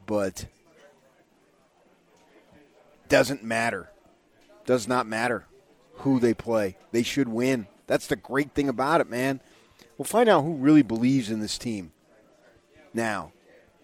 [0.05, 0.45] But
[3.09, 3.89] doesn't matter.
[4.65, 5.45] Does not matter
[5.99, 6.77] who they play.
[6.91, 7.67] They should win.
[7.87, 9.41] That's the great thing about it, man.
[9.97, 11.91] We'll find out who really believes in this team
[12.95, 13.31] now.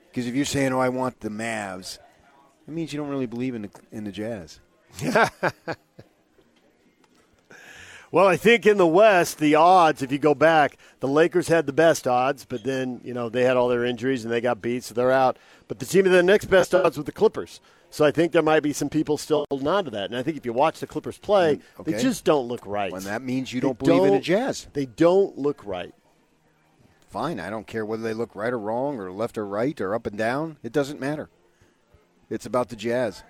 [0.10, 2.00] Because if you're saying, "Oh, I want the Mavs,"
[2.66, 4.60] that means you don't really believe in the in the Jazz.
[8.12, 11.66] Well, I think in the West, the odds, if you go back, the Lakers had
[11.66, 14.62] the best odds, but then, you know, they had all their injuries and they got
[14.62, 15.38] beat, so they're out.
[15.70, 17.62] But the team of the next best odds with the Clippers.
[17.90, 20.06] So I think there might be some people still holding on to that.
[20.06, 22.92] And I think if you watch the Clippers play, mm, they just don't look right.
[22.92, 24.68] When that means you They don't believe in the Jazz.
[24.74, 25.94] They don't look right.
[27.12, 29.94] Fine, I don't care whether they look right or wrong or left or right or
[29.94, 30.56] up and down.
[30.64, 31.30] It doesn't matter.
[32.30, 33.24] It's about the Jazz.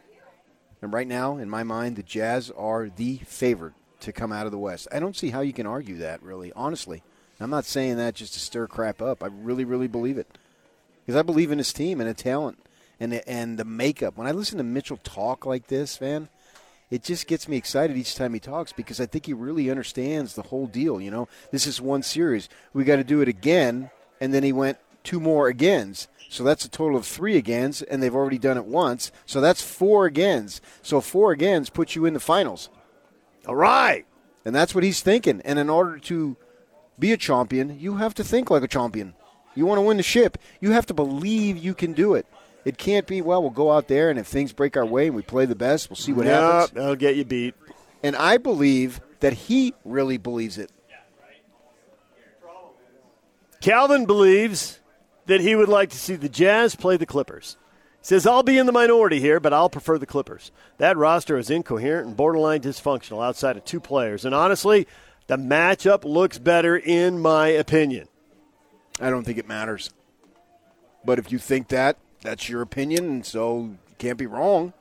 [0.84, 4.52] And right now, in my mind, the Jazz are the favorite to come out of
[4.52, 4.88] the West.
[4.91, 7.02] I don't see how you can argue that, really, honestly.
[7.39, 9.24] I'm not saying that just to stir crap up.
[9.24, 10.28] I really, really believe it.
[11.04, 12.60] Because I believe in his team and the talent
[13.00, 14.15] and and the makeup.
[14.15, 16.30] When I listen to Mitchell talk like this, man,
[16.92, 20.36] it just gets me excited each time he talks because I think he really understands
[20.36, 21.00] the whole deal.
[21.00, 22.50] You know, this is one series.
[22.74, 26.10] We got to do it again, and then he went two more agains.
[26.30, 29.12] So that's a total of three agains, and they've already done it once.
[29.26, 30.62] So that's four agains.
[30.82, 32.70] So four agains puts you in the finals.
[33.48, 34.06] All right.
[34.44, 35.42] And that's what he's thinking.
[35.46, 36.36] And in order to
[37.00, 39.14] be a champion, you have to think like a champion.
[39.56, 42.26] You want to win the ship, you have to believe you can do it.
[42.63, 45.15] It can't be, well, we'll go out there and if things break our way and
[45.15, 46.71] we play the best, we'll see what Nope, happens.
[46.71, 47.56] That'll get you beat.
[48.04, 50.71] And I believe that he really believes it.
[53.62, 54.80] Calvin believes
[55.28, 57.58] that he would like to see the Jazz play the Clippers.
[58.00, 60.52] He says, I'll be in the minority here, but I'll prefer the Clippers.
[60.80, 64.26] That roster is incoherent and borderline dysfunctional outside of two players.
[64.26, 64.88] And honestly,
[65.28, 68.08] the matchup looks better in my opinion.
[69.00, 69.91] I don't think it matters.
[71.06, 74.74] But if you think that, that's your opinion, and so you can't be wrong.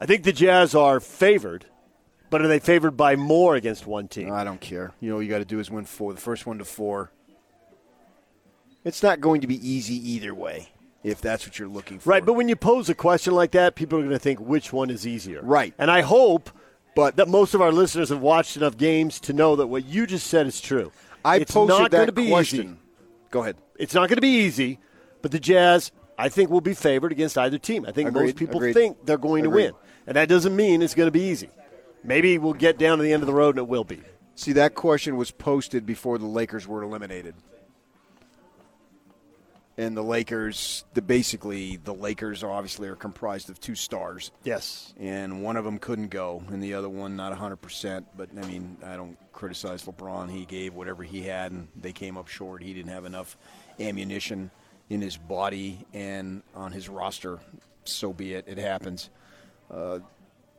[0.00, 1.66] I think the Jazz are favored,
[2.30, 4.32] but are they favored by more against one team?
[4.32, 4.92] I don't care.
[5.00, 6.14] You know, what you got to do is win four.
[6.14, 7.10] The first one to four.
[8.84, 10.70] It's not going to be easy either way,
[11.04, 12.08] if that's what you're looking for.
[12.10, 14.72] Right, but when you pose a question like that, people are going to think which
[14.72, 15.42] one is easier.
[15.42, 15.74] Right.
[15.78, 16.48] And I hope
[16.96, 20.06] But- that most of our listeners have watched enough games to know that what you
[20.06, 20.92] just said is true.
[21.24, 22.66] I it's posted not that be question.
[22.66, 22.76] easy.
[23.30, 23.56] Go ahead.
[23.78, 24.78] It's not going to be easy,
[25.20, 27.84] but the Jazz, I think, we'll be favored against either team.
[27.86, 28.74] I think Agreed, most people agreed.
[28.74, 29.68] think they're going Agreed.
[29.68, 29.80] to win.
[30.06, 31.50] And that doesn't mean it's going to be easy.
[32.02, 34.00] Maybe we'll get down to the end of the road and it will be.
[34.34, 37.34] See, that question was posted before the Lakers were eliminated.
[39.78, 44.30] And the Lakers, the basically, the Lakers obviously are comprised of two stars.
[44.44, 44.92] Yes.
[44.98, 48.04] and one of them couldn't go, and the other one not 100%.
[48.14, 50.30] But I mean, I don't criticize LeBron.
[50.30, 52.62] He gave whatever he had, and they came up short.
[52.62, 53.38] He didn't have enough
[53.78, 54.50] ammunition
[54.90, 57.38] in his body and on his roster.
[57.84, 58.44] So be it.
[58.46, 59.08] It happens.
[59.70, 60.00] Uh,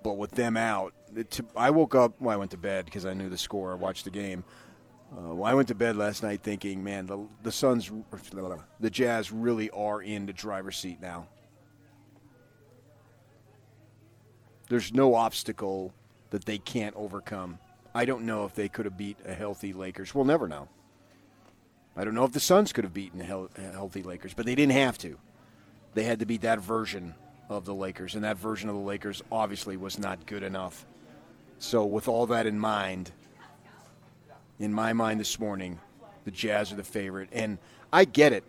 [0.03, 2.19] but with them out, it, I woke up.
[2.19, 3.73] Well, I went to bed because I knew the score.
[3.73, 4.43] I watched the game.
[5.11, 7.91] Uh, well, I went to bed last night thinking, man, the the Suns,
[8.79, 11.27] the Jazz really are in the driver's seat now.
[14.69, 15.93] There's no obstacle
[16.29, 17.59] that they can't overcome.
[17.93, 20.15] I don't know if they could have beat a healthy Lakers.
[20.15, 20.69] We'll never know.
[21.95, 24.97] I don't know if the Suns could have beaten healthy Lakers, but they didn't have
[24.99, 25.17] to.
[25.93, 27.15] They had to beat that version
[27.49, 30.85] of the Lakers, and that version of the Lakers obviously was not good enough.
[31.59, 33.11] So, with all that in mind,
[34.59, 35.79] in my mind this morning,
[36.23, 37.29] the Jazz are the favorite.
[37.31, 37.57] And
[37.91, 38.43] I get it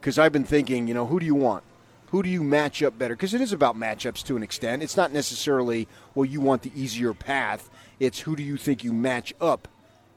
[0.00, 1.64] because I've been thinking, you know, who do you want?
[2.08, 3.14] Who do you match up better?
[3.14, 4.82] Because it is about matchups to an extent.
[4.82, 7.70] It's not necessarily, well, you want the easier path.
[8.00, 9.68] It's who do you think you match up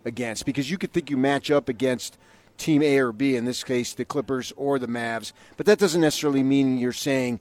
[0.03, 0.45] against?
[0.45, 2.17] Because you could think you match up against
[2.57, 6.01] team A or B, in this case, the Clippers or the Mavs, but that doesn't
[6.01, 7.39] necessarily mean you're saying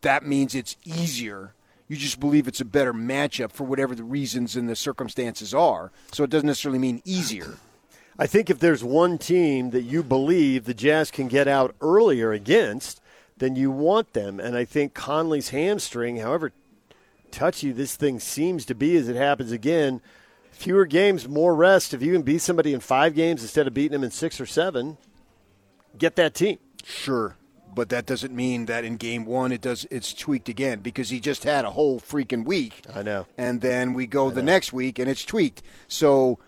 [0.00, 1.54] that means it's easier.
[1.88, 5.92] You just believe it's a better matchup for whatever the reasons and the circumstances are.
[6.12, 7.56] So it doesn't necessarily mean easier.
[8.18, 12.32] I think if there's one team that you believe the Jazz can get out earlier
[12.32, 13.00] against,
[13.36, 14.38] then you want them.
[14.38, 16.52] And I think Conley's hamstring, however
[17.32, 20.00] touchy this thing seems to be as it happens again,
[20.54, 21.94] fewer games, more rest.
[21.94, 24.46] If you can beat somebody in five games instead of beating them in six or
[24.46, 24.96] seven,
[25.98, 26.58] get that team.
[26.84, 27.36] Sure,
[27.74, 31.20] but that doesn't mean that in game one it does it's tweaked again because he
[31.20, 32.82] just had a whole freaking week.
[32.92, 33.26] I know.
[33.36, 35.62] And then we go the next week and it's tweaked.
[35.88, 36.38] So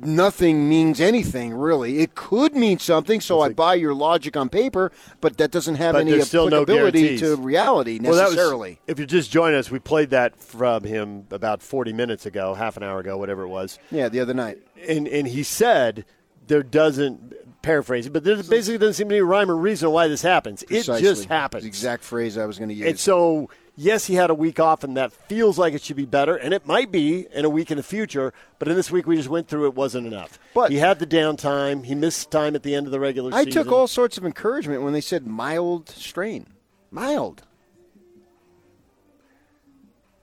[0.00, 1.98] nothing means anything really.
[2.00, 5.96] It could mean something, so I buy your logic on paper, but that doesn't have
[5.96, 8.80] any still no applicability to reality Well, that was- necessarily.
[8.86, 12.76] if you're just join us, we played that from him about 40 minutes ago, half
[12.76, 13.78] an hour ago, whatever it was.
[13.90, 14.58] yeah, the other night.
[14.86, 16.04] and and he said
[16.46, 20.06] there doesn't paraphrasing, but there basically doesn't seem to be a rhyme or reason why
[20.08, 20.62] this happens.
[20.62, 21.06] Precisely.
[21.06, 21.64] It just happens.
[21.64, 22.86] The exact phrase I was going to use.
[22.88, 26.04] And so, yes, he had a week off, and that feels like it should be
[26.04, 28.34] better, and it might be in a week in the future.
[28.58, 30.38] But in this week we just went through, it wasn't enough.
[30.52, 31.84] But- he had the downtime.
[31.86, 33.60] He missed time at the end of the regular I season.
[33.60, 36.48] I took all sorts of encouragement when they said mild strain.
[36.90, 37.42] Mild.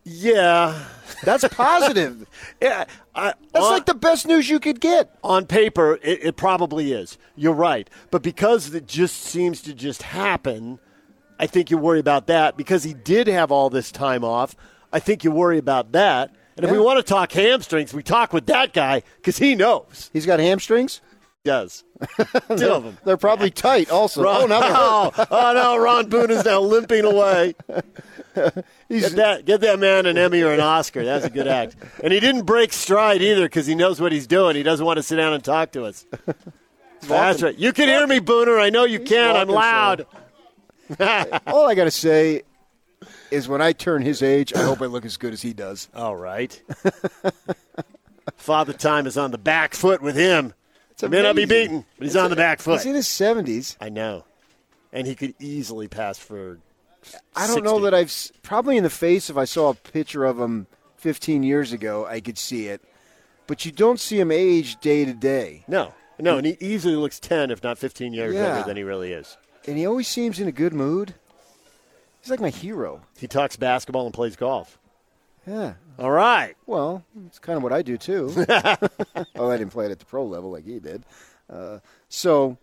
[0.07, 0.83] Yeah,
[1.23, 2.27] That's positive.
[2.61, 2.85] yeah.
[3.15, 5.15] I, That's on- like the best news you could get.
[5.23, 7.17] on paper, it, it probably is.
[7.35, 7.89] You're right.
[8.11, 10.79] But because it just seems to just happen,
[11.39, 12.57] I think you worry about that.
[12.57, 14.55] Because he did have all this time off,
[14.91, 16.33] I think you worry about that.
[16.57, 20.09] And if we want to talk hamstrings, we talk with that guy because he knows.
[20.13, 21.01] He's got hamstrings.
[21.43, 21.83] He does.
[22.55, 22.97] Two of them.
[23.03, 24.23] They're probably tight also.
[24.23, 25.27] Ron, oh, hurt.
[25.31, 27.55] oh, oh, no, Ron Boone is now limping away.
[28.33, 31.03] Get that, get that man an Emmy or an Oscar.
[31.03, 31.75] That's a good act.
[32.01, 34.55] And he didn't break stride either because he knows what he's doing.
[34.55, 36.05] He doesn't want to sit down and talk to us.
[37.01, 37.57] That's right.
[37.57, 38.61] You can hear me, Booner.
[38.61, 39.35] I know you can.
[39.35, 40.05] I'm loud.
[41.47, 42.43] All I got to say
[43.31, 45.89] is when I turn his age, I hope I look as good as he does.
[45.95, 46.61] All right.
[48.37, 50.53] Father Time is on the back foot with him.
[50.99, 52.77] He may not be beaten, but he's on the back foot.
[52.77, 53.75] He's in his 70s.
[53.81, 54.23] I know.
[54.93, 56.59] And he could easily pass for.
[57.35, 58.13] I don't know that I've
[58.43, 59.29] probably in the face.
[59.29, 60.67] If I saw a picture of him
[60.97, 62.81] 15 years ago, I could see it.
[63.47, 65.63] but you don't see him age day to day.
[65.67, 68.53] No, no, and he easily looks 10, if not 15 years Yeah.
[68.55, 69.37] younger than he really is.
[69.67, 71.15] And he always seems in a good mood.
[72.21, 73.01] He's like my hero.
[73.17, 74.79] He talks basketball and plays golf.
[75.47, 75.73] Yeah.
[75.99, 76.55] All right.
[76.65, 78.33] Well, it's kind of what I do too.
[78.49, 81.03] oh, I didn't play it at the pro level like he did.
[81.49, 82.57] Uh, so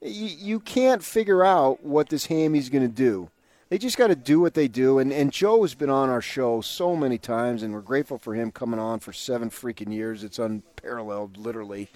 [0.00, 3.30] you, you can't figure out what this Hammy's going to do.
[3.68, 4.98] They just got to do what they do.
[4.98, 8.34] And, and Joe has been on our show so many times, and we're grateful for
[8.34, 10.22] him coming on for seven freaking years.
[10.22, 11.88] It's unparalleled, literally,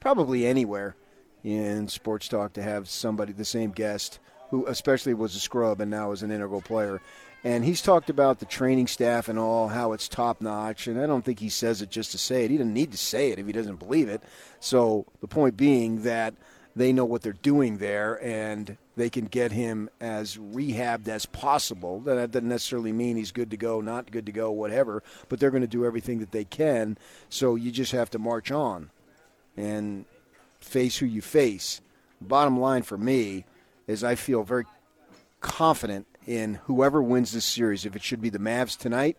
[0.00, 0.96] probably anywhere
[1.44, 4.18] in sports talk to have somebody, the same guest,
[4.50, 7.00] who especially was a scrub and now is an integral player.
[7.42, 10.86] And he's talked about the training staff and all, how it's top notch.
[10.86, 12.50] And I don't think he says it just to say it.
[12.50, 14.22] He doesn't need to say it if he doesn't believe it.
[14.58, 16.34] So the point being that
[16.76, 22.00] they know what they're doing there and they can get him as rehabbed as possible.
[22.00, 25.50] That doesn't necessarily mean he's good to go, not good to go, whatever, but they're
[25.50, 26.98] going to do everything that they can.
[27.28, 28.90] So you just have to march on
[29.56, 30.04] and
[30.60, 31.80] face who you face.
[32.20, 33.44] Bottom line for me
[33.86, 34.64] is I feel very
[35.40, 37.86] confident in whoever wins this series.
[37.86, 39.16] If it should be the Mavs tonight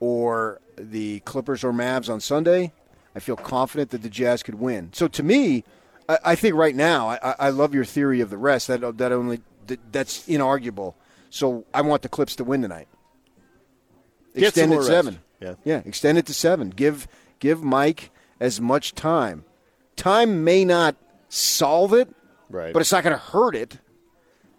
[0.00, 2.72] or the Clippers or Mavs on Sunday,
[3.14, 4.90] I feel confident that the Jazz could win.
[4.92, 5.64] So to me,
[6.08, 8.68] I, I think right now, I, I love your theory of the rest.
[8.68, 10.94] That that only that, that's inarguable.
[11.30, 12.88] So I want the Clips to win tonight.
[14.34, 15.20] Extend it seven.
[15.40, 15.54] Yeah.
[15.64, 16.70] Yeah, extend it to seven.
[16.70, 17.06] Give
[17.38, 18.10] give Mike
[18.40, 19.44] as much time.
[19.96, 20.96] Time may not
[21.28, 22.08] solve it,
[22.50, 22.72] Right.
[22.72, 23.78] but it's not going to hurt it.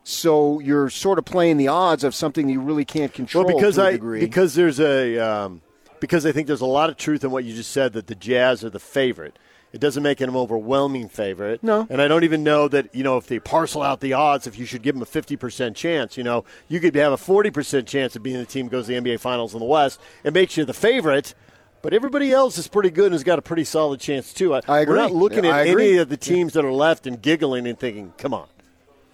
[0.03, 3.79] So you're sort of playing the odds of something you really can't control Well, because
[3.79, 5.61] I because there's a um,
[5.99, 8.13] because I think there's a lot of truth in what you just said that the
[8.15, 9.37] Jazz are the favorite.
[9.73, 11.61] It doesn't make it an overwhelming favorite.
[11.63, 11.85] No.
[11.89, 14.59] and I don't even know that you know if they parcel out the odds, if
[14.59, 16.17] you should give them a fifty percent chance.
[16.17, 18.93] You know, you could have a forty percent chance of being the team goes to
[18.93, 19.99] the NBA Finals in the West.
[20.23, 21.33] It makes you the favorite.
[21.85, 24.55] But everybody else is pretty good and has got a pretty solid chance too.
[24.55, 24.95] I agree.
[24.95, 27.79] We're not looking I at any of the teams that are left and giggling and
[27.79, 28.47] thinking, "Come on,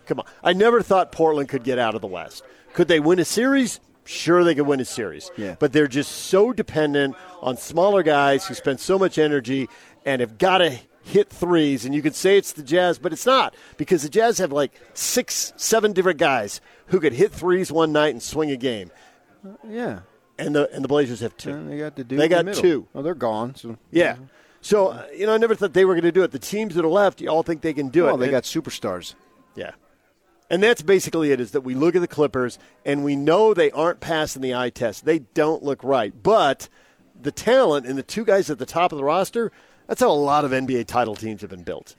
[0.06, 0.26] Come on.
[0.42, 2.44] I never thought Portland could get out of the West.
[2.74, 3.82] Could they win a series?
[4.06, 5.32] Sure, they could win a series.
[5.36, 5.58] Yeah.
[5.60, 9.68] But they're just so dependent on smaller guys who spend so much energy
[10.06, 11.84] and have got to hit threes.
[11.84, 14.72] And you could say it's the Jazz, but it's not because the Jazz have like
[14.94, 18.92] six, seven different guys who could hit threes one night and swing a game.
[19.68, 20.00] yeah,
[20.46, 21.52] And the and the Blazers have two.
[21.52, 22.20] And they got the dude.
[22.20, 22.62] They the got middle.
[22.62, 22.88] two.
[22.96, 23.56] Oh, they're gone.
[23.56, 24.18] So Yeah.
[24.62, 26.32] So uh, you know, I never thought they were going to do it.
[26.32, 28.20] The teams that are left, you all think they can do well, it.
[28.20, 29.16] they And- got superstars.
[29.56, 29.72] Yeah.
[30.50, 33.72] And that's basically it is that we look at the Clippers and we know they
[33.72, 35.06] aren't passing the eye test.
[35.06, 36.14] They don't look right.
[36.22, 36.68] But
[37.20, 39.52] the talent and the two guys at the top of the roster,
[39.88, 41.96] that's how a lot of NBA title teams have been built.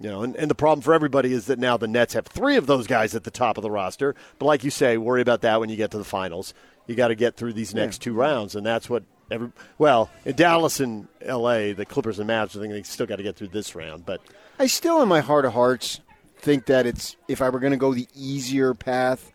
[0.00, 2.56] You know, and, and the problem for everybody is that now the Nets have three
[2.56, 4.14] of those guys at the top of the roster.
[4.38, 6.54] But like you say, worry about that when you get to the finals.
[6.90, 10.34] You got to get through these next two rounds, and that's what every well in
[10.34, 11.72] Dallas and L.A.
[11.72, 12.56] the Clippers and Mavs.
[12.56, 14.20] I think they still got to get through this round, but
[14.58, 16.00] I still, in my heart of hearts,
[16.38, 19.32] think that it's if I were going to go the easier path,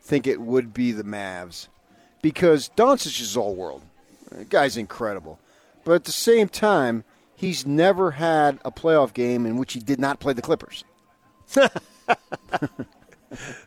[0.00, 1.68] think it would be the Mavs,
[2.22, 3.82] because Doncic is all world.
[4.30, 5.38] The guy's incredible,
[5.84, 7.04] but at the same time,
[7.36, 10.84] he's never had a playoff game in which he did not play the Clippers.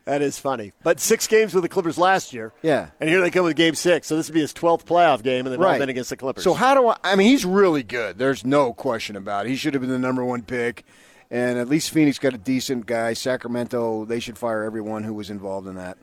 [0.05, 0.73] That is funny.
[0.83, 2.53] But six games with the Clippers last year.
[2.61, 2.89] Yeah.
[2.99, 4.07] And here they come with game six.
[4.07, 6.43] So this would be his 12th playoff game, and they've all been against the Clippers.
[6.43, 6.97] So how do I?
[7.03, 8.17] I mean, he's really good.
[8.17, 9.49] There's no question about it.
[9.49, 10.85] He should have been the number one pick,
[11.29, 13.13] and at least Phoenix got a decent guy.
[13.13, 15.97] Sacramento, they should fire everyone who was involved in that.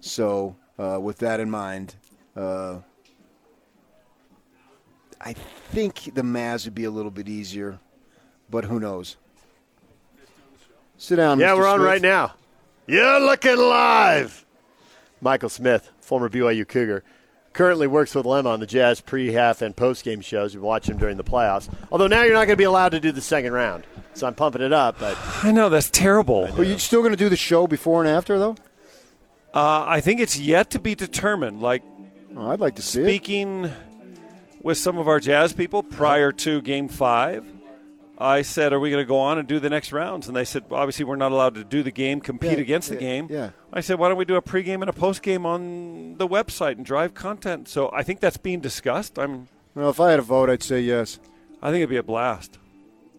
[0.00, 1.96] So, uh, with that in mind,
[2.36, 2.78] uh,
[5.20, 7.78] I think the Mavs would be a little bit easier,
[8.48, 9.16] but who knows?
[10.96, 11.38] Sit down.
[11.38, 11.58] yeah, Mr.
[11.58, 11.86] we're on Smith.
[11.86, 12.34] right now.
[12.90, 14.44] You're looking live.
[15.20, 17.04] Michael Smith, former BYU Cougar,
[17.52, 20.56] currently works with Lem on the Jazz pre, half, and post game shows.
[20.56, 21.72] We watch him during the playoffs.
[21.92, 23.84] Although now you're not going to be allowed to do the second round,
[24.14, 24.98] so I'm pumping it up.
[24.98, 26.48] But I know that's terrible.
[26.58, 28.56] Are you still going to do the show before and after, though?
[29.54, 31.60] Uh, I think it's yet to be determined.
[31.62, 31.84] Like
[32.36, 33.04] Oh, I'd like to see it.
[33.04, 33.70] speaking
[34.62, 37.44] with some of our jazz people prior to Game Five,
[38.20, 40.44] I said, "Are we going to go on and do the next rounds?" And they
[40.44, 43.50] said, "Obviously, we're not allowed to do the game, compete Yeah, against the game." yeah.
[43.72, 46.84] I said, "Why don't we do a pregame and a postgame on the website and
[46.84, 49.18] drive content?" So I think that's being discussed.
[49.18, 49.48] I'm.
[49.74, 51.18] Well, if I had a vote, I'd say yes.
[51.62, 52.58] I think it'd be a blast.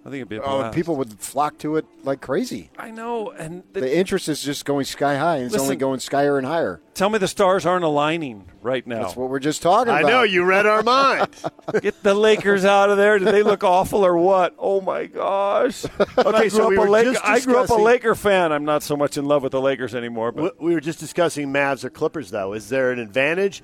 [0.04, 0.74] I think it'd be a Oh, blast.
[0.76, 2.72] people would flock to it like crazy.
[2.76, 5.99] I know, and the, The interest is just going sky high, and it's only going
[5.99, 6.82] skyer and higher.
[6.95, 9.04] tell me the stars aren't aligning right now.
[9.04, 10.10] That's what we're just talking I about.
[10.10, 11.28] know you read our mind.
[11.84, 13.20] Get the Lakers out of there.
[13.20, 14.56] Do they look awful or what?
[14.58, 15.86] Oh my gosh!
[15.86, 18.16] Okay, I so grew, we up, were a Laker, just I grew up a Laker
[18.16, 18.52] fan.
[18.52, 20.32] I'm not so much in love with the Lakers anymore.
[20.32, 22.54] But we were just discussing Mavs or Clippers, though.
[22.54, 23.62] Is there an advantage?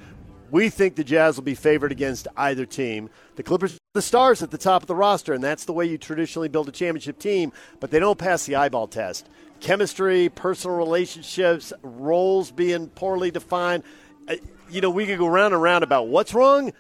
[0.50, 3.10] We think the Jazz will be favored against either team.
[3.36, 5.98] The Clippers, the stars at the top of the roster, and that's the way you
[5.98, 7.52] traditionally build a championship team.
[7.80, 9.28] But they don't pass the eyeball test.
[9.60, 13.84] Chemistry, personal relationships, roles being poorly defined.
[14.30, 14.36] Uh,
[14.70, 16.74] You know, we could go round and round about what's wrong,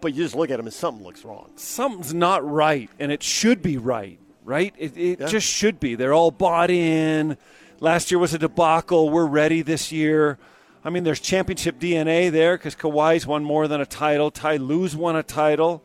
[0.00, 1.50] but you just look at them and something looks wrong.
[1.56, 4.74] something's not right, and it should be right, right?
[4.78, 5.26] It, it Yeah.
[5.26, 5.94] just should be.
[5.94, 7.36] They're all bought in.
[7.80, 9.10] Last year was a debacle.
[9.10, 10.38] We're ready this year.
[10.84, 14.30] I mean, there's championship DNA there because Kawhi's won more than a title.
[14.30, 15.82] Ty Lue's won a title.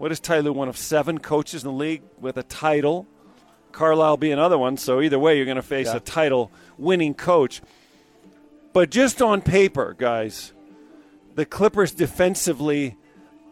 [0.00, 0.54] What is Ty Lue?
[0.54, 3.06] One of seven coaches in the league with a title.
[3.70, 4.78] Carlisle be another one.
[4.78, 5.96] So either way, you're going to face Yeah.
[5.96, 7.60] a title-winning coach.
[8.72, 10.54] But just on paper, guys,
[11.34, 12.96] the Clippers defensively,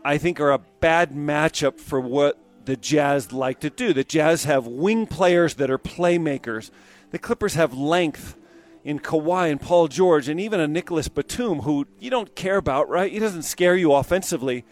[0.02, 3.92] I think, are a bad matchup for what the Jazz like to do.
[3.92, 6.70] The Jazz have wing players that are playmakers.
[7.10, 8.36] The Clippers have length
[8.84, 12.88] in Kawhi and Paul George, and even a Nicolas Batum, who you don't care about,
[12.88, 13.12] right?
[13.12, 14.64] He doesn't scare you offensively,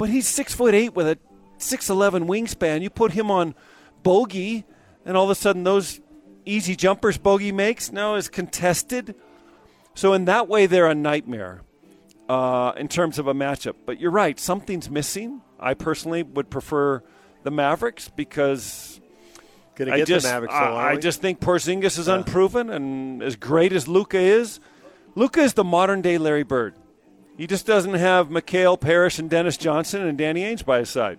[0.00, 1.18] but he's six foot eight with a
[1.58, 2.80] six eleven wingspan.
[2.80, 3.54] You put him on
[4.02, 4.64] bogey,
[5.04, 6.00] and all of a sudden those
[6.46, 9.14] easy jumpers bogey makes now is contested.
[9.94, 11.60] So in that way, they're a nightmare
[12.30, 13.74] uh, in terms of a matchup.
[13.84, 15.42] But you're right, something's missing.
[15.60, 17.02] I personally would prefer
[17.42, 19.02] the Mavericks because
[19.74, 23.74] Gonna I just the Mavericks, I, I just think Porzingis is unproven, and as great
[23.74, 24.60] as Luka is,
[25.14, 26.74] Luka is the modern day Larry Bird.
[27.40, 31.18] He just doesn't have McHale, Parish and Dennis Johnson and Danny Ainge by his side.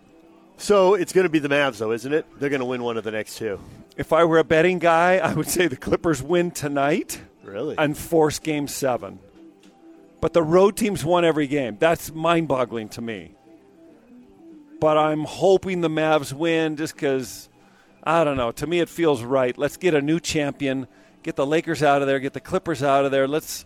[0.55, 2.27] So it's going to be the Mavs, though, isn't it?
[2.39, 3.59] They're going to win one of the next two.
[3.97, 7.73] If I were a betting guy, I would say the Clippers win tonight Really?
[7.75, 9.17] and force game seven.
[10.21, 11.77] But the road teams won every game.
[11.79, 13.33] That's mind boggling to me.
[14.79, 17.49] But I'm hoping the Mavs win just because,
[18.03, 18.51] I don't know.
[18.51, 19.57] To me, it feels right.
[19.57, 20.85] Let's get a new champion,
[21.23, 23.27] get the Lakers out of there, get the Clippers out of there.
[23.27, 23.65] Let's.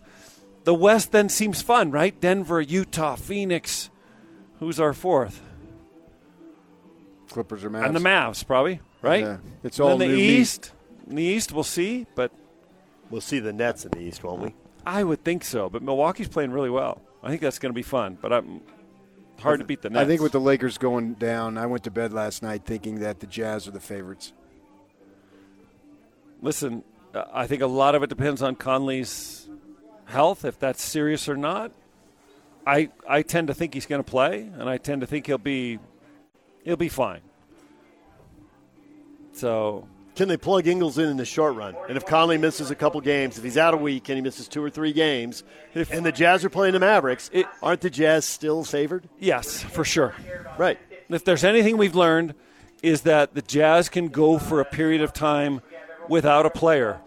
[0.66, 2.20] The West then seems fun, right?
[2.20, 3.88] Denver, Utah, Phoenix.
[4.58, 5.40] Who's our fourth?
[7.30, 7.86] Clippers or Mavs.
[7.86, 9.22] And the Mavs, probably, right?
[9.22, 9.36] Yeah.
[9.62, 10.40] It's And all then the new meat.
[10.40, 10.72] East.
[11.08, 12.32] In the East, we'll see, but
[13.10, 14.54] We'll see the Nets in the East, won't we?
[14.84, 15.70] I would think so.
[15.70, 17.00] But Milwaukee's playing really well.
[17.22, 18.18] I think that's going to be fun.
[18.20, 18.60] But I'm
[19.38, 20.02] hard to beat the Nets.
[20.02, 23.20] I think with the Lakers going down, I went to bed last night thinking that
[23.20, 24.32] the Jazz are the favorites.
[26.42, 26.82] listen.
[27.14, 29.45] uh, I think a lot of it depends on Conley's
[30.06, 31.72] health, if that's serious or not.
[32.66, 35.38] I I tend to think he's going to play, and I tend to think he'll
[35.38, 35.78] be
[36.64, 37.20] he'll be fine.
[39.32, 39.86] So
[40.16, 41.76] Can they plug Ingles in in the short run?
[41.88, 44.48] And if Conley misses a couple games, if he's out a week and he misses
[44.48, 45.44] two or three games,
[45.74, 49.08] If- and the Jazz are playing the Mavericks, It- aren't the Jazz still favored?
[49.18, 50.14] yes, for sure.
[50.56, 50.78] Right.
[51.10, 52.34] If there's anything we've learned,
[52.82, 55.60] is that the Jazz can go for a period of time
[56.08, 56.98] without a player.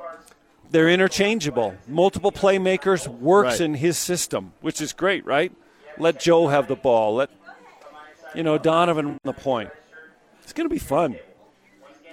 [0.71, 1.75] They're interchangeable.
[1.87, 3.61] Multiple playmakers works Right.
[3.61, 5.51] in his system, which is great, right?
[5.97, 7.15] Let Joe have the ball.
[7.15, 7.29] Let
[8.35, 9.71] you know Donovan the point.
[10.43, 11.17] It's going to be fun.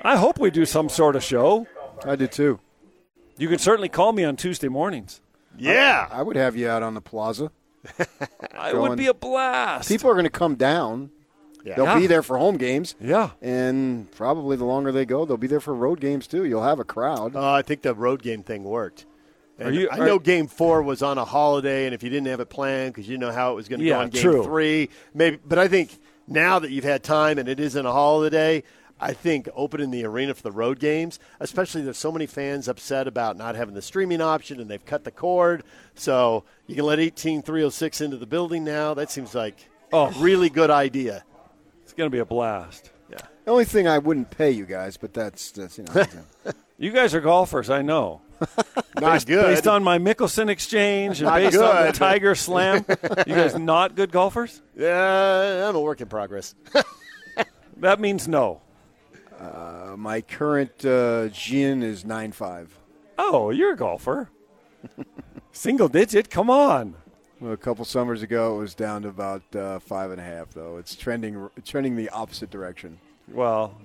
[0.03, 1.67] I hope we do some sort of show.
[2.05, 2.61] I did too.
[3.39, 5.21] You can certainly call me on Tuesday mornings.
[5.59, 6.09] Yeah.
[6.11, 7.51] I would have you out on the plaza.
[8.69, 9.89] It would be a blast.
[9.89, 11.11] People are going to come down.
[11.67, 11.75] Yeah.
[11.75, 11.99] They'll Yeah.
[11.99, 13.31] be there for home games, yeah.
[13.43, 16.45] and probably the longer they go, they'll be there for road games too.
[16.45, 17.35] You'll have a crowd.
[17.35, 19.05] Uh, I think the road game thing worked.
[19.61, 22.41] Are you- I know Game Four was on a holiday, and if you didn't have
[22.41, 24.23] it planned because you didn't know how it was going to Yeah, go on Game
[24.23, 24.45] true.
[24.45, 25.39] Three, maybe.
[25.47, 25.99] But I think
[26.29, 28.63] now that you've had time and it isn't a holiday,
[29.01, 33.07] I think opening the arena for the road games, especially there's so many fans upset
[33.09, 35.65] about not having the streaming option, and they've cut the cord,
[35.95, 38.93] so you can let 18306 into the building now.
[38.95, 40.07] That seems like Oh.
[40.07, 41.25] a really good idea.
[41.97, 42.91] It's going to be a blast.
[43.11, 43.17] Yeah.
[43.47, 46.05] The only thing I wouldn't pay you guys, but that's, that's you know.
[46.79, 48.21] You guys are golfers, I know.
[49.01, 49.47] Not based, good.
[49.47, 51.95] Based on my Mickelson exchange and Not based on the good.
[51.95, 52.85] Tiger Slam,
[53.27, 54.61] you guys not good golfers?
[54.77, 56.55] yeah, I'm a work in progress.
[57.79, 58.61] That means no.
[59.41, 62.79] Uh, my current uh, gin is nine five.
[63.17, 64.29] Oh, you're a golfer.
[65.53, 66.95] Single digit, come on.
[67.41, 70.51] Well, a couple summers ago, it was down to about uh, five and a half.
[70.51, 72.99] Though it's trending trending the opposite direction.
[73.31, 73.77] Well,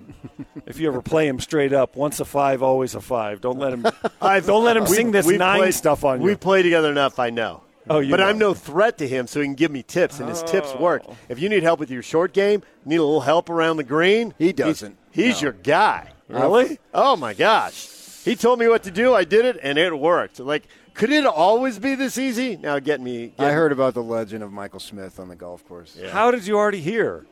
[0.66, 3.40] if you ever play him straight up, once a five, always a five.
[3.40, 3.84] Don't let him.
[4.22, 6.26] I've- Don't let him we- sing this we nine played- stuff on you.
[6.26, 7.62] We play together enough, I know.
[7.90, 8.26] Oh, you but know.
[8.26, 11.02] I'm no threat to him, so he can give me tips, and his tips work.
[11.08, 11.16] Oh.
[11.28, 14.32] If you need help with your short game, need a little help around the green,
[14.38, 14.96] He doesn't.
[15.10, 15.46] He's, No.
[15.46, 16.10] your guy.
[16.28, 16.78] Really?
[16.94, 17.88] Oh my gosh!
[18.24, 19.12] He told me what to do.
[19.12, 20.38] I did it, and it worked.
[20.38, 22.56] Like, could it always be this easy?
[22.56, 23.32] Now, get me.
[23.38, 25.98] Get I heard about the legend of Michael Smith on the golf course.
[26.10, 27.26] How did you already hear?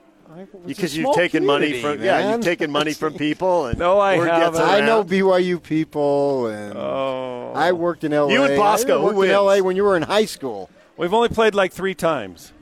[0.64, 4.14] because you've taken money community, from yeah, you've taken money from people, and No, I
[4.14, 4.60] haven't.
[4.62, 5.02] I know.
[5.02, 7.52] BYU people, and Oh.
[7.54, 8.28] I worked in LA.
[8.28, 9.32] You and Bosco, I who worked wins?
[9.32, 10.70] in LA when you were in high school.
[10.96, 12.52] We've only played like three times.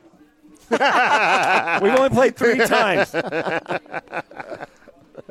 [0.70, 3.14] We've only played three times.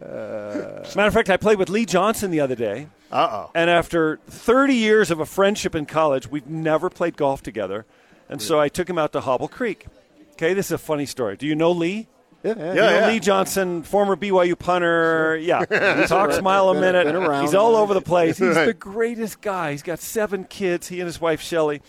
[0.07, 2.87] Matter of fact, I played with Lee Johnson the other day.
[3.11, 3.51] Uh oh.
[3.55, 7.85] And after 30 years of a friendship in college, we've never played golf together.
[8.29, 9.85] And so I took him out to Hobble Creek.
[10.33, 11.37] Okay, this is a funny story.
[11.37, 12.07] Do you know Lee?
[12.43, 12.67] Yeah, yeah.
[12.73, 15.37] You know Lee Johnson, former BYU punter.
[15.41, 15.61] Yeah.
[16.01, 17.05] He talks mile a Been- minute.
[17.05, 17.43] been around.
[17.43, 18.37] He's all over the place.
[18.37, 18.65] He's Right.
[18.65, 19.71] the greatest guy.
[19.71, 21.81] He's got seven kids, he and his wife, Shelly.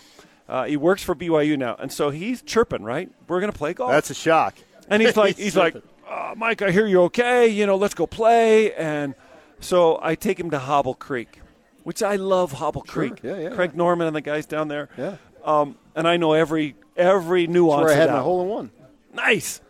[0.47, 1.75] Uh, he works for BYU now.
[1.77, 3.09] And so he's chirping, right?
[3.27, 3.91] We're going to play golf.
[3.91, 4.55] That's a shock.
[4.89, 5.75] And he's like, he's like,
[6.09, 7.47] uh, Mike, I hear you're okay.
[7.47, 8.73] You know, let's go play.
[8.73, 9.15] And
[9.59, 11.39] so I take him to Hobble Creek,
[11.83, 13.19] which I love Hobble Creek.
[13.23, 13.49] yeah, yeah.
[13.49, 14.89] Craig Norman and the guys down there.
[14.97, 15.17] Yeah.
[15.43, 17.85] Um, and I know every every nuance.
[17.85, 18.71] Where I had my hole in one.
[19.13, 19.61] Nice.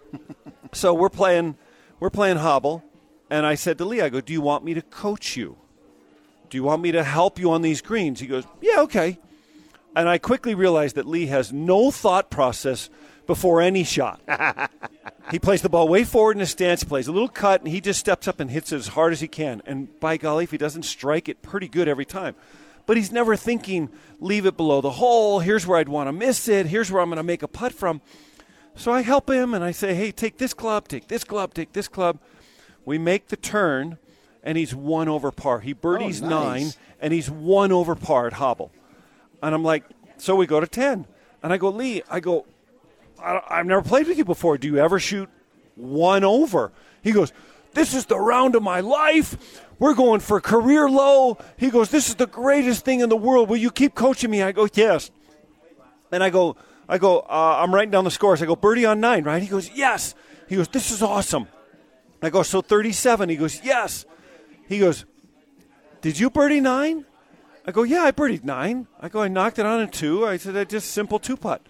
[0.74, 1.58] so we're playing,
[2.00, 2.84] we're playing Hobble,
[3.30, 5.58] and I said to Lee, I go, "Do you want me to coach you?
[6.50, 9.20] Do you want me to help you on these greens?" He goes, "Yeah, okay."
[9.96, 12.90] And I quickly realized that Lee has no thought process
[13.30, 14.20] before any shot.
[15.32, 17.80] he plays the ball way forward in his stance, plays a little cut, and he
[17.80, 19.62] just steps up and hits it as hard as he can.
[19.68, 22.34] And by golly, if he doesn't strike it pretty good every time.
[22.88, 25.42] But he's never thinking, leave it below the hole.
[25.42, 26.66] Here's where I'd want to miss it.
[26.66, 28.02] Here's where I'm going to make a putt from.
[28.76, 31.74] So I help him and I say, hey, take this club, take this club, take
[31.74, 32.18] this club.
[32.86, 34.00] We make the turn,
[34.42, 35.60] and he's one over par.
[35.60, 36.62] He birdies Oh, nice.
[36.64, 38.72] nine, and he's one over par at Hobble.
[39.44, 39.84] And I'm like,
[40.18, 41.06] so we go to 10.
[41.44, 42.46] And I go, Lee, I go,
[43.22, 44.58] I, I've never played with you before.
[44.58, 45.30] Do you ever shoot
[45.76, 46.72] one over?
[47.02, 47.32] He goes,
[47.74, 49.64] This is the round of my life.
[49.80, 51.38] We're going for career low.
[51.58, 53.50] He goes, This is the greatest thing in the world.
[53.50, 54.42] Will you keep coaching me?
[54.42, 55.12] I go, Yes.
[56.12, 56.56] And I go,
[56.88, 58.42] I go, uh, I'm writing down the scores.
[58.42, 59.42] I go, birdie on nine, right?
[59.42, 60.16] He goes, Yes.
[60.48, 61.48] He goes, This is awesome.
[62.22, 63.30] I go, So 37.
[63.30, 64.06] He goes, Yes.
[64.68, 65.06] He goes,
[66.02, 67.06] Did you birdie nine?
[67.70, 68.88] I go, yeah, I birdied nine.
[69.00, 70.26] I go, I knocked it on a two.
[70.26, 71.62] I said, I just simple two putt.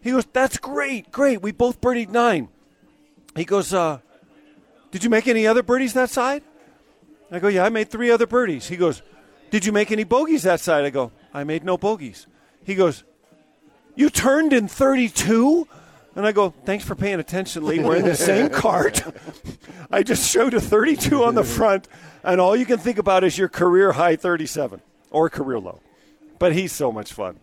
[0.00, 1.42] He goes, that's great, great.
[1.42, 2.48] We both birdied nine.
[3.36, 3.98] He goes, uh,
[4.90, 6.42] did you make any other birdies that side?
[7.30, 8.68] I go, yeah, I made three other birdies.
[8.68, 9.02] He goes,
[9.50, 10.84] did you make any bogeys that side?
[10.84, 12.26] I go, I made no bogeys.
[12.64, 13.04] He goes,
[13.94, 15.68] you turned in 32?
[16.14, 17.78] And I go, thanks for paying attention, Lee.
[17.78, 19.02] We're in the same cart.
[19.90, 21.86] I just showed a 32 on the front,
[22.24, 24.80] and all you can think about is your career high 37
[25.10, 25.80] or career low.
[26.38, 27.38] But he's so much fun.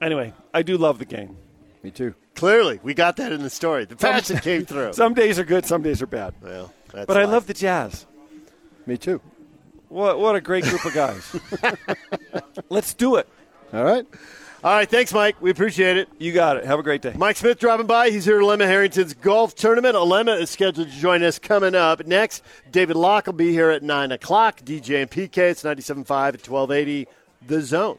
[0.00, 1.36] Anyway, I do love the game.
[1.82, 2.14] Me too.
[2.34, 3.84] Clearly, we got that in the story.
[3.84, 4.92] The passion came through.
[4.92, 6.34] Some days are good, some days are bad.
[6.40, 8.06] well, that's But I love the Jazz.
[8.86, 9.20] Me too.
[9.88, 11.36] What, what a great group of guys.
[12.68, 13.28] Let's do it.
[13.72, 14.06] All right.
[14.64, 15.40] All right, thanks, Mike.
[15.40, 16.08] We appreciate it.
[16.18, 16.64] You got it.
[16.64, 17.14] Have a great day.
[17.16, 18.10] Mike Smith dropping by.
[18.10, 19.94] He's here at Lemma Harrington's golf tournament.
[19.94, 22.42] Alema is scheduled to join us coming up next.
[22.70, 24.60] David Locke will be here at 9 o'clock.
[24.62, 27.06] DJ and PK, it's 97.5 at 1280.
[27.46, 27.98] The Zone.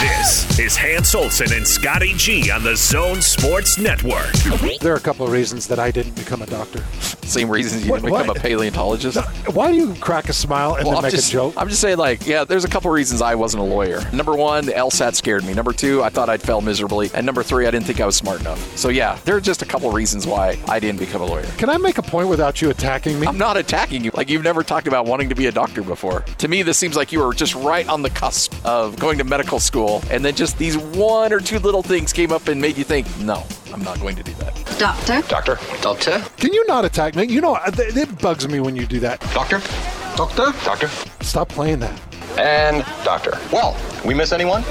[0.00, 4.32] This is Hans Olsen and Scotty G on the Zone Sports Network.
[4.80, 6.82] There are a couple of reasons that I didn't become a doctor.
[7.26, 8.36] Same reasons you What- didn't become what?
[8.38, 9.18] a paleontologist.
[9.52, 11.54] Why do you crack a smile and Well, then I'm make just, a joke?
[11.56, 14.02] I'm just saying, like, yeah, there's a couple of reasons I wasn't a lawyer.
[14.12, 15.52] Number one, the LSAT scared me.
[15.54, 17.10] Number two, I thought I'd fail miserably.
[17.14, 18.58] And number three, I didn't think I was smart enough.
[18.76, 21.46] So, yeah, there are just a couple of reasons why I didn't become a lawyer.
[21.58, 23.26] Can I make a point without you attacking me?
[23.28, 24.10] I'm not attacking you.
[24.14, 26.24] Like, you've never talked about wanting to be a doctor before.
[26.38, 29.24] To me, this seems like you were just right on the cusp of going to
[29.24, 29.89] medical school.
[30.10, 33.06] And then just these one or two little things came up and made you think,
[33.18, 34.54] no, I'm not going to do that.
[34.78, 35.20] Doctor?
[35.28, 35.58] Doctor?
[35.82, 36.24] Doctor?
[36.36, 37.24] Can you not attack me?
[37.24, 39.20] You know, uh, it, it bugs me when you do that.
[39.34, 39.60] Doctor?
[40.16, 40.52] Doctor?
[40.64, 40.88] Doctor?
[41.22, 42.00] Stop playing that.
[42.38, 43.38] And doctor.
[43.52, 44.62] Well, we miss anyone?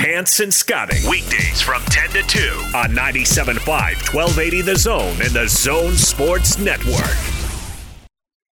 [0.00, 1.08] Hans and Scotty.
[1.08, 2.38] Weekdays from 10 to 2
[2.76, 7.47] on 97.5, 1280 The Zone and the Zone Sports Network.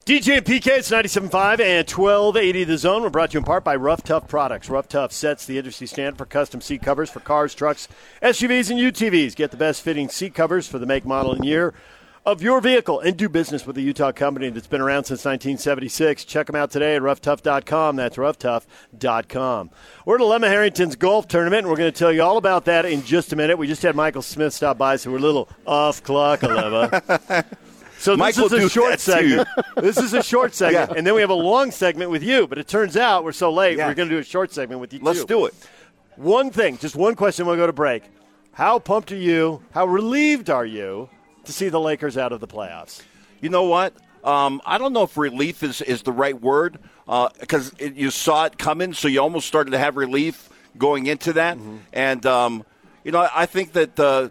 [0.07, 3.03] DJ and PK, it's 97.5 and 1280 The Zone.
[3.03, 4.71] We're brought to you in part by Rough Tough Products.
[4.71, 7.89] Rough Tough sets the industry standard for custom seat covers for cars, trucks,
[8.23, 9.35] SUVs, and UTVs.
[9.35, 11.75] Get the best fitting seat covers for the make, model, and year
[12.25, 16.25] of your vehicle and do business with a Utah company that's been around since 1976.
[16.25, 17.97] Check them out today at roughtough.com.
[17.97, 19.71] That's roughtough.com.
[20.05, 22.85] We're at Lemma Harrington's golf tournament, and we're going to tell you all about that
[22.85, 23.59] in just a minute.
[23.59, 27.45] We just had Michael Smith stop by, so we're a little off clock, Lemma.
[27.99, 29.49] So this Mike will is a short segment.
[29.77, 30.97] this is a short segment, Yeah.
[30.99, 32.47] and then we have a long segment with you.
[32.47, 33.89] But it turns out we're so late, Yeah.
[33.89, 35.01] we're going to do a short segment with you.
[35.03, 35.27] Let's too.
[35.27, 35.55] do it.
[36.17, 37.47] One thing, just one question.
[37.47, 38.05] We'll go to break.
[38.53, 39.63] How pumped are you?
[39.73, 41.09] How relieved are you
[41.45, 43.03] to see the Lakers out of the playoffs?
[43.41, 43.95] You know what?
[44.25, 46.79] Um, I don't know if relief is, is the right word
[47.41, 51.59] because you saw it coming, so you almost started to have relief going into that.
[51.93, 52.65] And um,
[53.05, 54.31] you know, I think that uh,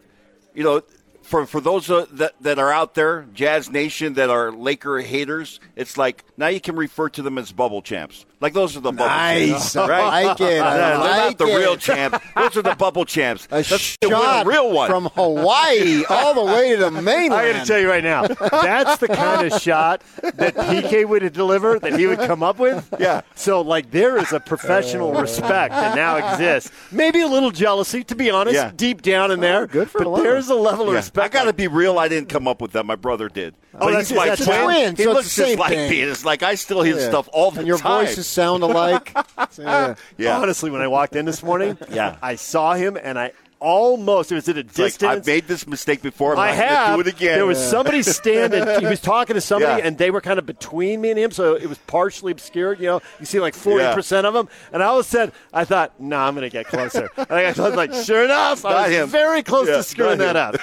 [0.54, 0.82] you know,
[1.26, 5.60] for for those uh, that that are out there, Jazz Nation, that are Laker haters,
[5.76, 8.26] it's like now you can refer to them as bubble champs.
[8.46, 9.74] Like Like those are the bubble Nice.
[9.74, 9.90] champs, right?
[9.92, 10.46] I like it.
[10.46, 11.58] I Yeah, they're like not the it.
[11.58, 12.22] real champ.
[12.36, 13.48] Those are the bubble champs.
[13.50, 17.34] A Let's shot a real one from Hawaii all the way to the mainland.
[17.34, 21.34] I got to tell you right now, that's the kind of shot that PK would
[21.34, 22.88] deliver that he would come up with.
[23.00, 23.22] Yeah.
[23.34, 25.22] So like there is a professional oh.
[25.22, 26.70] respect that now exists.
[26.92, 28.72] Maybe a little jealousy, to be honest, Yeah.
[28.76, 29.66] deep down in there.
[29.66, 30.24] good for but Lemon.
[30.28, 31.00] there's a level of Yeah.
[31.00, 31.34] respect.
[31.36, 31.98] I got to be real.
[31.98, 32.86] I didn't come up with that.
[32.86, 33.56] My brother did.
[33.74, 34.64] Oh, But that's- he's my that's a twin.
[34.64, 35.90] twin, He so it's looks the just same like thing.
[35.90, 36.02] me.
[36.02, 37.10] It's like I still hear Yeah.
[37.10, 38.06] stuff all the and your time.
[38.06, 39.16] voices sound alike.
[39.58, 39.96] Yeah.
[40.18, 40.38] yeah.
[40.40, 42.18] Honestly, when I walked in this morning, Yeah.
[42.22, 43.32] I saw him and I
[43.62, 45.12] almost it was at a It's like, distance.
[45.12, 46.34] I've made this mistake before.
[46.34, 46.96] I'm I not gonna have.
[46.96, 47.36] do it again.
[47.38, 48.68] There was somebody standing.
[48.82, 49.88] He was talking to somebody, Yeah.
[49.88, 52.80] and they were kind of between me and him, so it was partially obscured.
[52.80, 56.00] You know, you see like forty percent of them, and I always said, I thought,
[56.00, 57.10] no, I'm going to get closer.
[57.18, 59.10] and I got like, sure enough, I Not was him.
[59.10, 60.56] very close Yeah, to screwing that up.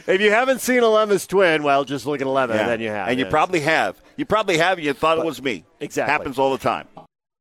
[0.06, 2.66] if you haven't seen Alema's twin, well, just look at Alema, Yeah.
[2.68, 3.08] then you have.
[3.08, 4.00] and you probably have.
[4.16, 4.78] You probably have.
[4.78, 5.64] and You thought it was me.
[5.80, 6.10] Exactly.
[6.12, 6.86] Happens all the time.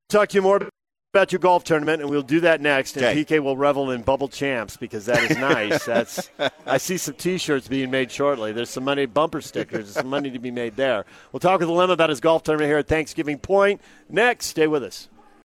[0.10, 0.68] talk to you more
[1.14, 2.98] about your golf tournament, and we'll do that next.
[2.98, 3.24] And Okay.
[3.24, 5.86] PK will revel in bubble champs because that is nice.
[5.86, 6.32] That's
[6.66, 8.52] I see some T-shirts being made shortly.
[8.52, 11.06] There's some money, bumper stickers, some money to be made there.
[11.32, 14.48] We'll talk with Lem about his golf tournament here at Thanksgiving Point next.
[14.48, 15.08] Stay with us.